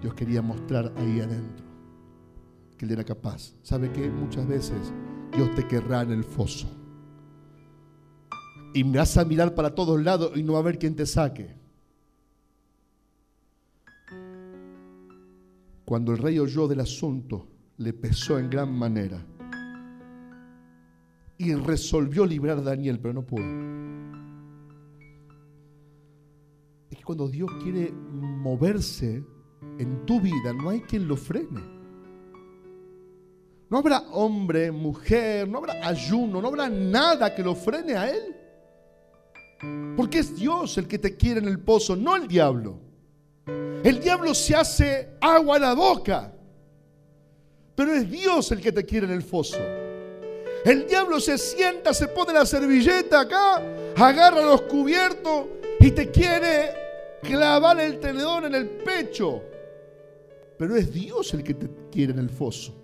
Dios 0.00 0.14
quería 0.14 0.42
mostrar 0.42 0.92
ahí 0.96 1.20
adentro 1.20 1.66
que 2.76 2.84
él 2.84 2.92
era 2.92 3.02
capaz. 3.02 3.54
¿Sabe 3.62 3.90
qué? 3.90 4.08
Muchas 4.08 4.46
veces 4.46 4.92
Dios 5.34 5.52
te 5.56 5.66
querrá 5.66 6.02
en 6.02 6.12
el 6.12 6.22
foso. 6.22 6.77
Y 8.78 8.84
me 8.84 8.98
vas 8.98 9.16
a 9.16 9.24
mirar 9.24 9.56
para 9.56 9.74
todos 9.74 10.00
lados 10.00 10.36
y 10.36 10.44
no 10.44 10.52
va 10.52 10.60
a 10.60 10.62
haber 10.62 10.78
quien 10.78 10.94
te 10.94 11.04
saque. 11.04 11.52
Cuando 15.84 16.12
el 16.12 16.18
rey 16.18 16.38
oyó 16.38 16.68
del 16.68 16.78
asunto, 16.78 17.48
le 17.78 17.92
pesó 17.92 18.38
en 18.38 18.48
gran 18.48 18.72
manera 18.72 19.20
y 21.38 21.54
resolvió 21.54 22.24
librar 22.24 22.58
a 22.58 22.62
Daniel, 22.62 23.00
pero 23.00 23.14
no 23.14 23.26
pudo. 23.26 23.42
Es 26.88 26.98
que 26.98 27.02
cuando 27.02 27.26
Dios 27.26 27.50
quiere 27.60 27.90
moverse 27.90 29.24
en 29.80 30.06
tu 30.06 30.20
vida, 30.20 30.52
no 30.52 30.70
hay 30.70 30.82
quien 30.82 31.08
lo 31.08 31.16
frene. 31.16 31.62
No 33.70 33.78
habrá 33.78 33.98
hombre, 34.12 34.70
mujer, 34.70 35.48
no 35.48 35.58
habrá 35.58 35.84
ayuno, 35.84 36.40
no 36.40 36.46
habrá 36.46 36.68
nada 36.68 37.34
que 37.34 37.42
lo 37.42 37.56
frene 37.56 37.94
a 37.94 38.08
Él. 38.08 38.37
Porque 39.96 40.20
es 40.20 40.36
Dios 40.36 40.78
el 40.78 40.86
que 40.86 40.98
te 40.98 41.16
quiere 41.16 41.40
en 41.40 41.48
el 41.48 41.58
pozo, 41.58 41.96
no 41.96 42.16
el 42.16 42.28
diablo. 42.28 42.78
El 43.82 44.00
diablo 44.00 44.34
se 44.34 44.54
hace 44.54 45.08
agua 45.20 45.56
a 45.56 45.60
la 45.60 45.74
boca, 45.74 46.32
pero 47.74 47.94
es 47.94 48.10
Dios 48.10 48.50
el 48.52 48.60
que 48.60 48.72
te 48.72 48.84
quiere 48.84 49.06
en 49.06 49.12
el 49.12 49.22
foso. 49.22 49.58
El 50.64 50.86
diablo 50.86 51.20
se 51.20 51.38
sienta, 51.38 51.94
se 51.94 52.08
pone 52.08 52.32
la 52.32 52.44
servilleta 52.44 53.20
acá, 53.20 53.62
agarra 53.96 54.42
los 54.42 54.62
cubiertos 54.62 55.46
y 55.80 55.90
te 55.92 56.10
quiere 56.10 56.74
clavar 57.22 57.80
el 57.80 57.98
tenedor 58.00 58.44
en 58.44 58.54
el 58.54 58.68
pecho. 58.68 59.42
Pero 60.58 60.76
es 60.76 60.92
Dios 60.92 61.32
el 61.34 61.44
que 61.44 61.54
te 61.54 61.68
quiere 61.90 62.12
en 62.12 62.18
el 62.18 62.30
foso. 62.30 62.74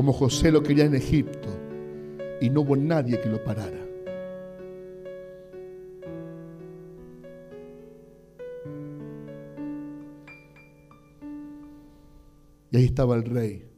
Como 0.00 0.14
José 0.14 0.50
lo 0.50 0.62
quería 0.62 0.86
en 0.86 0.94
Egipto 0.94 1.50
y 2.40 2.48
no 2.48 2.62
hubo 2.62 2.74
nadie 2.74 3.20
que 3.20 3.28
lo 3.28 3.44
parara. 3.44 3.86
Y 12.70 12.76
ahí 12.78 12.84
estaba 12.86 13.14
el 13.14 13.24
rey. 13.24 13.68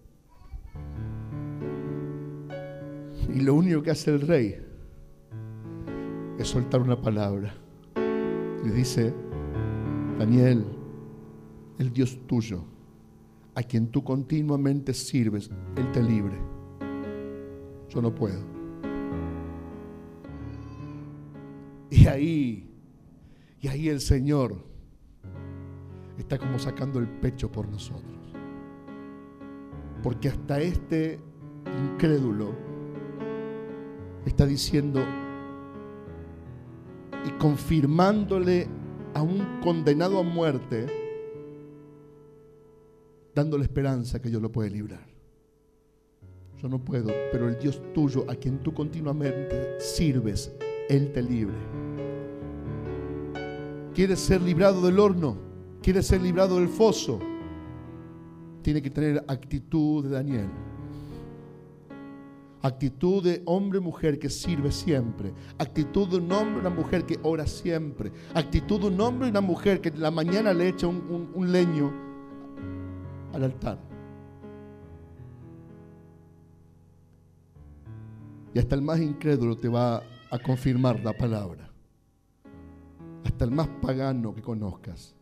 Y 3.34 3.40
lo 3.40 3.54
único 3.56 3.82
que 3.82 3.90
hace 3.90 4.12
el 4.12 4.20
rey 4.20 4.64
es 6.38 6.46
soltar 6.46 6.82
una 6.82 7.02
palabra. 7.02 7.52
Le 7.96 8.72
dice, 8.72 9.12
Daniel, 10.20 10.64
el 11.80 11.92
Dios 11.92 12.16
tuyo, 12.28 12.62
a 13.54 13.62
quien 13.62 13.88
tú 13.88 14.02
continuamente 14.02 14.94
sirves, 14.94 15.50
Él 15.76 15.92
te 15.92 16.02
libre. 16.02 16.38
Yo 17.88 18.00
no 18.00 18.14
puedo. 18.14 18.40
Y 21.90 22.06
ahí, 22.06 22.70
y 23.60 23.68
ahí 23.68 23.88
el 23.88 24.00
Señor 24.00 24.56
está 26.16 26.38
como 26.38 26.58
sacando 26.58 26.98
el 26.98 27.08
pecho 27.08 27.52
por 27.52 27.68
nosotros. 27.68 28.18
Porque 30.02 30.28
hasta 30.30 30.60
este 30.60 31.20
incrédulo 31.92 32.54
está 34.24 34.46
diciendo 34.46 35.04
y 37.26 37.30
confirmándole 37.38 38.68
a 39.14 39.22
un 39.22 39.60
condenado 39.62 40.18
a 40.18 40.22
muerte 40.22 41.01
dándole 43.34 43.64
esperanza 43.64 44.20
que 44.20 44.28
Dios 44.28 44.42
lo 44.42 44.52
puede 44.52 44.70
librar. 44.70 45.06
Yo 46.62 46.68
no 46.68 46.78
puedo, 46.78 47.10
pero 47.32 47.48
el 47.48 47.58
Dios 47.58 47.80
tuyo, 47.92 48.24
a 48.30 48.36
quien 48.36 48.58
tú 48.58 48.72
continuamente 48.72 49.80
sirves, 49.80 50.52
Él 50.88 51.12
te 51.12 51.22
libre. 51.22 51.56
¿Quieres 53.94 54.20
ser 54.20 54.40
librado 54.40 54.80
del 54.82 54.98
horno? 54.98 55.36
¿Quieres 55.82 56.06
ser 56.06 56.22
librado 56.22 56.58
del 56.58 56.68
foso? 56.68 57.18
Tiene 58.62 58.80
que 58.80 58.90
tener 58.90 59.24
actitud 59.26 60.04
de 60.04 60.10
Daniel. 60.10 60.48
Actitud 62.62 63.24
de 63.24 63.42
hombre 63.44 63.80
mujer 63.80 64.20
que 64.20 64.30
sirve 64.30 64.70
siempre. 64.70 65.34
Actitud 65.58 66.08
de 66.08 66.18
un 66.18 66.30
hombre 66.30 66.58
y 66.58 66.60
una 66.60 66.70
mujer 66.70 67.04
que 67.04 67.18
ora 67.24 67.44
siempre. 67.44 68.12
Actitud 68.34 68.80
de 68.80 68.86
un 68.86 69.00
hombre 69.00 69.26
y 69.26 69.30
una 69.30 69.40
mujer 69.40 69.80
que 69.80 69.90
la 69.90 70.12
mañana 70.12 70.54
le 70.54 70.68
echa 70.68 70.86
un, 70.86 71.32
un 71.34 71.50
leño 71.50 72.11
al 73.32 73.44
altar. 73.44 73.78
Y 78.54 78.58
hasta 78.58 78.74
el 78.74 78.82
más 78.82 79.00
incrédulo 79.00 79.56
te 79.56 79.68
va 79.68 80.02
a 80.30 80.38
confirmar 80.38 81.00
la 81.00 81.12
palabra. 81.12 81.70
Hasta 83.24 83.44
el 83.44 83.50
más 83.50 83.68
pagano 83.80 84.34
que 84.34 84.42
conozcas 84.42 85.14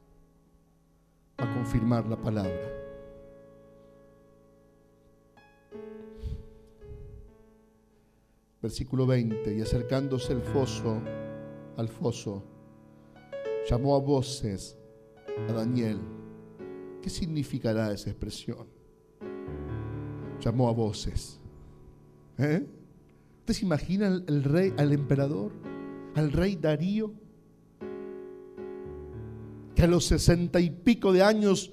va 1.40 1.50
a 1.50 1.54
confirmar 1.54 2.06
la 2.06 2.16
palabra. 2.20 2.80
Versículo 8.62 9.06
20. 9.06 9.56
Y 9.56 9.62
acercándose 9.62 10.32
el 10.32 10.42
foso, 10.42 11.00
al 11.76 11.88
foso, 11.88 12.44
llamó 13.68 13.96
a 13.96 14.00
voces 14.00 14.76
a 15.48 15.52
Daniel. 15.52 16.19
¿Qué 17.02 17.08
significará 17.08 17.92
esa 17.92 18.10
expresión? 18.10 18.66
Llamó 20.40 20.68
a 20.68 20.72
voces. 20.72 21.38
¿Eh? 22.38 22.66
¿Usted 23.40 23.54
se 23.54 23.64
imagina 23.64 24.06
el, 24.06 24.44
rey, 24.44 24.72
al 24.76 24.92
emperador, 24.92 25.52
al 26.14 26.32
rey 26.32 26.56
Darío? 26.56 27.12
Que 29.74 29.82
a 29.82 29.86
los 29.86 30.04
sesenta 30.04 30.60
y 30.60 30.70
pico 30.70 31.12
de 31.12 31.22
años 31.22 31.72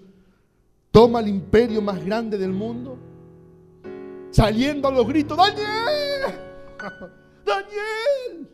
toma 0.92 1.20
el 1.20 1.28
imperio 1.28 1.82
más 1.82 2.04
grande 2.04 2.38
del 2.38 2.54
mundo, 2.54 2.98
saliendo 4.32 4.88
a 4.88 4.92
los 4.92 5.08
gritos, 5.08 5.38
Daniel, 5.38 6.34
Daniel. 7.46 8.48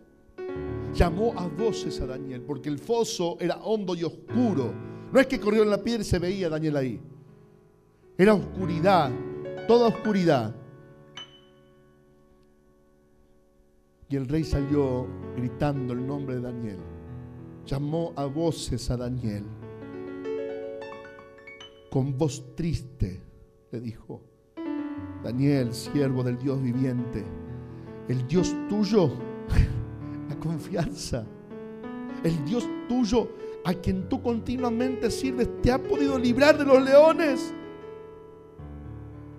Llamó 0.94 1.34
a 1.38 1.48
voces 1.48 2.02
a 2.02 2.08
Daniel, 2.08 2.42
porque 2.42 2.70
el 2.70 2.80
foso 2.80 3.38
era 3.40 3.58
hondo 3.58 3.96
y 3.96 4.04
oscuro. 4.04 4.93
No 5.14 5.20
es 5.20 5.28
que 5.28 5.40
corrió 5.40 5.62
en 5.62 5.70
la 5.70 5.78
piedra 5.78 6.02
y 6.02 6.06
se 6.06 6.18
veía 6.18 6.50
Daniel 6.50 6.76
ahí. 6.76 7.00
Era 8.18 8.34
oscuridad, 8.34 9.12
toda 9.68 9.90
oscuridad. 9.90 10.56
Y 14.10 14.16
el 14.16 14.28
rey 14.28 14.44
salió 14.44 15.06
gritando 15.38 15.94
el 15.94 16.08
nombre 16.08 16.36
de 16.38 16.42
Daniel. 16.42 16.80
Llamó 17.68 18.12
a 18.16 18.26
voces 18.26 18.90
a 18.90 18.98
Daniel. 18.98 19.46
Con 21.92 22.18
voz 22.18 22.44
triste 22.56 23.22
le 23.72 23.82
dijo, 23.82 24.20
Daniel, 25.24 25.76
siervo 25.76 26.24
del 26.24 26.40
Dios 26.40 26.60
viviente, 26.60 27.24
el 28.08 28.28
Dios 28.28 28.56
tuyo, 28.68 29.12
la 30.30 30.36
confianza, 30.40 31.24
el 32.24 32.44
Dios 32.46 32.68
tuyo 32.90 33.43
a 33.66 33.74
quien 33.74 34.10
tú 34.10 34.22
continuamente 34.22 35.10
sirves, 35.10 35.50
te 35.62 35.72
ha 35.72 35.78
podido 35.78 36.18
librar 36.18 36.58
de 36.58 36.66
los 36.66 36.84
leones. 36.84 37.54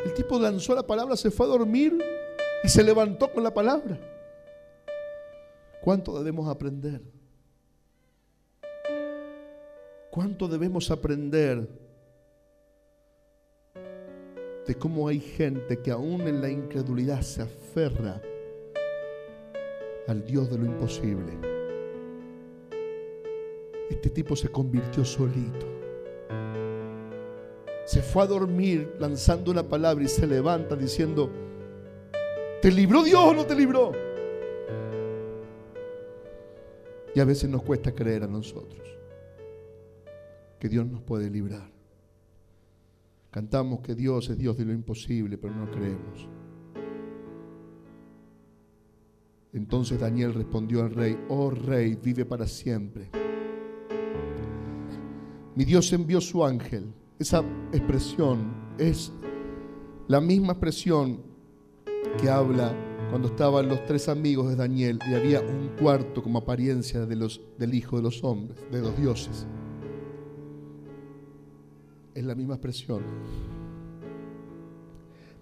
El 0.05 0.15
tipo 0.15 0.39
lanzó 0.39 0.75
la 0.75 0.87
palabra, 0.87 1.17
se 1.17 1.31
fue 1.31 1.47
a 1.47 1.51
dormir 1.51 1.99
y 2.63 2.69
se 2.69 2.83
levantó 2.83 3.31
con 3.33 3.43
la 3.43 3.53
palabra. 3.53 3.99
¿Cuánto 5.83 6.17
debemos 6.17 6.49
aprender? 6.49 7.03
¿Cuánto 10.11 10.49
debemos 10.49 10.91
aprender 10.91 11.69
de 14.67 14.75
cómo 14.77 15.09
hay 15.09 15.21
gente 15.21 15.83
que 15.83 15.91
aún 15.91 16.23
en 16.23 16.41
la 16.41 16.49
incredulidad 16.49 17.21
se 17.21 17.43
aferra 17.43 18.23
al 20.07 20.25
Dios 20.25 20.51
de 20.51 20.59
lo 20.59 20.65
imposible? 20.65 21.54
Este 23.91 24.11
tipo 24.11 24.35
se 24.35 24.49
convirtió 24.49 25.05
solito. 25.05 25.67
Se 27.85 28.01
fue 28.01 28.23
a 28.23 28.27
dormir 28.27 28.97
lanzando 28.99 29.51
una 29.51 29.63
palabra 29.63 30.05
y 30.05 30.09
se 30.09 30.27
levanta 30.27 30.75
diciendo, 30.75 31.31
¿te 32.63 32.71
libró 32.73 33.03
Dios 33.03 33.21
o 33.23 33.35
no 33.35 33.45
te 33.45 33.55
libró? 33.55 33.93
Y 37.15 37.21
a 37.21 37.25
veces 37.25 37.49
nos 37.49 37.63
cuesta 37.63 37.95
creer 37.95 38.25
a 38.25 38.27
nosotros 38.27 38.83
que 40.59 40.69
Dios 40.69 40.87
nos 40.87 41.03
puede 41.03 41.29
librar. 41.29 41.71
Cantamos 43.31 43.81
que 43.81 43.95
Dios 43.95 44.31
es 44.31 44.39
Dios 44.39 44.57
de 44.57 44.65
lo 44.65 44.73
imposible, 44.73 45.37
pero 45.37 45.55
no 45.55 45.71
creemos. 45.71 46.29
Entonces 49.53 50.01
Daniel 50.01 50.35
respondió 50.35 50.83
al 50.83 50.91
rey, 50.91 51.19
oh 51.29 51.51
rey, 51.51 51.97
vive 52.03 52.25
para 52.25 52.47
siempre. 52.47 53.11
Mi 55.57 55.65
Dios 55.65 55.93
envió 55.93 56.21
su 56.21 56.45
ángel. 56.45 56.93
Esa 57.19 57.45
expresión 57.73 58.53
es 58.77 59.13
la 60.09 60.21
misma 60.21 60.55
expresión 60.55 61.21
que 62.21 62.29
habla 62.29 62.75
cuando 63.11 63.29
estaban 63.29 63.69
los 63.69 63.85
tres 63.85 64.09
amigos 64.09 64.49
de 64.49 64.57
Daniel 64.57 64.99
y 65.09 65.15
había 65.15 65.41
un 65.41 65.71
cuarto 65.81 66.23
como 66.25 66.41
apariencia 66.41 67.07
de 67.07 67.15
los, 67.15 67.41
del 67.57 67.75
Hijo 67.75 67.97
de 67.97 68.03
los 68.03 68.25
hombres, 68.25 68.59
de 68.73 68.81
los 68.81 68.97
dioses. 68.97 69.47
Es 72.15 72.25
la 72.25 72.35
misma 72.35 72.55
expresión. 72.55 73.03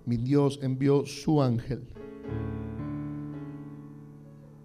Mi 0.05 0.19
Dios 0.19 0.59
envió 0.63 1.07
su 1.07 1.41
ángel, 1.41 1.85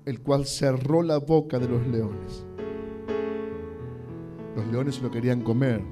el 0.06 0.22
cual 0.22 0.46
cerró 0.46 1.04
la 1.04 1.20
boca 1.20 1.58
de 1.58 1.70
los 1.70 1.88
leones. 1.88 2.46
Los 4.58 4.66
leones 4.70 5.00
lo 5.04 5.12
querían 5.12 5.42
comer. 5.42 5.84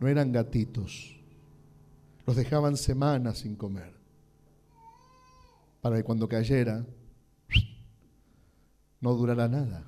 No 0.00 0.06
eran 0.06 0.32
gatitos. 0.32 1.18
Los 2.26 2.36
dejaban 2.36 2.76
semanas 2.76 3.38
sin 3.38 3.56
comer 3.56 3.98
para 5.80 5.96
que 5.96 6.04
cuando 6.04 6.28
cayera 6.28 6.84
no 9.00 9.14
durara 9.14 9.48
nada. 9.48 9.82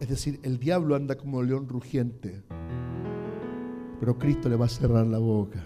Es 0.00 0.08
decir, 0.08 0.40
el 0.42 0.58
diablo 0.58 0.96
anda 0.96 1.16
como 1.16 1.38
un 1.38 1.46
león 1.46 1.68
rugiente, 1.68 2.42
pero 4.00 4.18
Cristo 4.18 4.48
le 4.48 4.56
va 4.56 4.66
a 4.66 4.68
cerrar 4.68 5.06
la 5.06 5.18
boca 5.18 5.62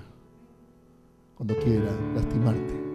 cuando 1.36 1.56
quiera 1.56 1.90
lastimarte. 2.14 2.85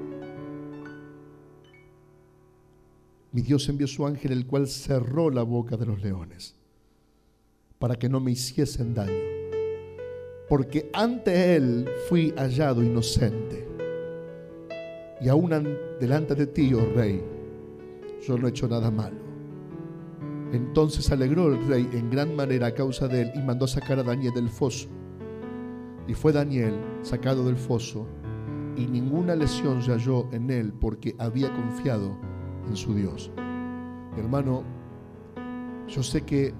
Mi 3.31 3.41
Dios 3.41 3.67
envió 3.69 3.87
su 3.87 4.05
ángel, 4.05 4.33
el 4.33 4.45
cual 4.45 4.67
cerró 4.67 5.29
la 5.29 5.43
boca 5.43 5.77
de 5.77 5.85
los 5.85 6.01
leones, 6.01 6.55
para 7.79 7.95
que 7.95 8.09
no 8.09 8.19
me 8.19 8.31
hiciesen 8.31 8.93
daño, 8.93 9.13
porque 10.49 10.89
ante 10.93 11.55
él 11.55 11.87
fui 12.09 12.33
hallado 12.35 12.83
inocente 12.83 13.67
y 15.21 15.29
aún 15.29 15.51
delante 15.99 16.33
de 16.33 16.47
ti, 16.47 16.73
oh 16.73 16.83
rey, 16.95 17.23
yo 18.27 18.37
no 18.37 18.47
he 18.47 18.49
hecho 18.49 18.67
nada 18.67 18.89
malo. 18.89 19.17
Entonces 20.51 21.09
alegró 21.11 21.53
el 21.53 21.65
rey 21.67 21.87
en 21.93 22.09
gran 22.09 22.35
manera 22.35 22.67
a 22.67 22.73
causa 22.73 23.07
de 23.07 23.21
él 23.21 23.31
y 23.35 23.39
mandó 23.39 23.67
sacar 23.67 23.99
a 23.99 24.03
Daniel 24.03 24.33
del 24.33 24.49
foso. 24.49 24.89
Y 26.07 26.13
fue 26.15 26.33
Daniel 26.33 26.73
sacado 27.03 27.45
del 27.45 27.55
foso 27.55 28.07
y 28.75 28.87
ninguna 28.87 29.35
lesión 29.35 29.81
se 29.81 29.91
halló 29.91 30.27
en 30.33 30.49
él 30.49 30.73
porque 30.73 31.15
había 31.19 31.53
confiado 31.53 32.17
en 32.67 32.75
su 32.75 32.93
Dios. 32.93 33.31
hermano, 34.17 34.63
yo 35.87 36.03
sé 36.03 36.21
que 36.21 36.53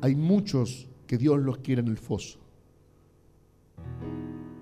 hay 0.00 0.14
muchos 0.14 0.88
que 1.06 1.18
Dios 1.18 1.38
los 1.40 1.58
quiere 1.58 1.80
en 1.80 1.88
el 1.88 1.98
foso. 1.98 2.38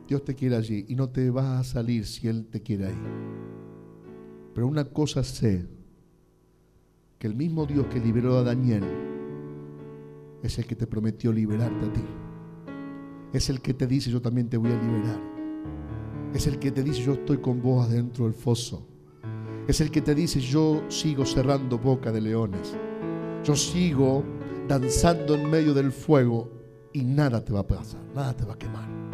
Dios 0.08 0.24
te 0.24 0.34
quiere 0.34 0.56
allí 0.56 0.84
y 0.88 0.94
no 0.94 1.08
te 1.08 1.30
va 1.30 1.58
a 1.58 1.64
salir 1.64 2.06
si 2.06 2.28
Él 2.28 2.46
te 2.46 2.62
quiere 2.62 2.86
ahí. 2.86 3.02
Pero 4.54 4.68
una 4.68 4.84
cosa 4.84 5.22
sé, 5.24 5.66
que 7.18 7.26
el 7.26 7.34
mismo 7.34 7.66
Dios 7.66 7.86
que 7.86 7.98
liberó 7.98 8.36
a 8.36 8.42
Daniel 8.42 8.84
es 10.42 10.58
el 10.58 10.66
que 10.66 10.76
te 10.76 10.86
prometió 10.86 11.32
liberarte 11.32 11.86
a 11.86 11.92
ti. 11.92 12.04
Es 13.32 13.50
el 13.50 13.60
que 13.60 13.74
te 13.74 13.86
dice 13.86 14.10
yo 14.10 14.20
también 14.20 14.48
te 14.48 14.56
voy 14.56 14.70
a 14.70 14.80
liberar. 14.80 15.20
Es 16.32 16.46
el 16.46 16.58
que 16.58 16.70
te 16.70 16.82
dice 16.82 17.02
yo 17.02 17.14
estoy 17.14 17.38
con 17.38 17.60
vos 17.60 17.86
adentro 17.86 18.24
del 18.24 18.34
foso. 18.34 18.86
Es 19.68 19.80
el 19.80 19.90
que 19.90 20.00
te 20.00 20.14
dice 20.14 20.40
yo 20.40 20.82
sigo 20.88 21.26
cerrando 21.26 21.78
boca 21.78 22.12
de 22.12 22.20
leones. 22.20 22.76
Yo 23.42 23.56
sigo 23.56 24.24
danzando 24.68 25.34
en 25.34 25.50
medio 25.50 25.74
del 25.74 25.92
fuego 25.92 26.48
y 26.92 27.02
nada 27.04 27.44
te 27.44 27.52
va 27.52 27.60
a 27.60 27.66
pasar, 27.66 28.00
nada 28.14 28.34
te 28.34 28.44
va 28.44 28.54
a 28.54 28.58
quemar. 28.58 29.05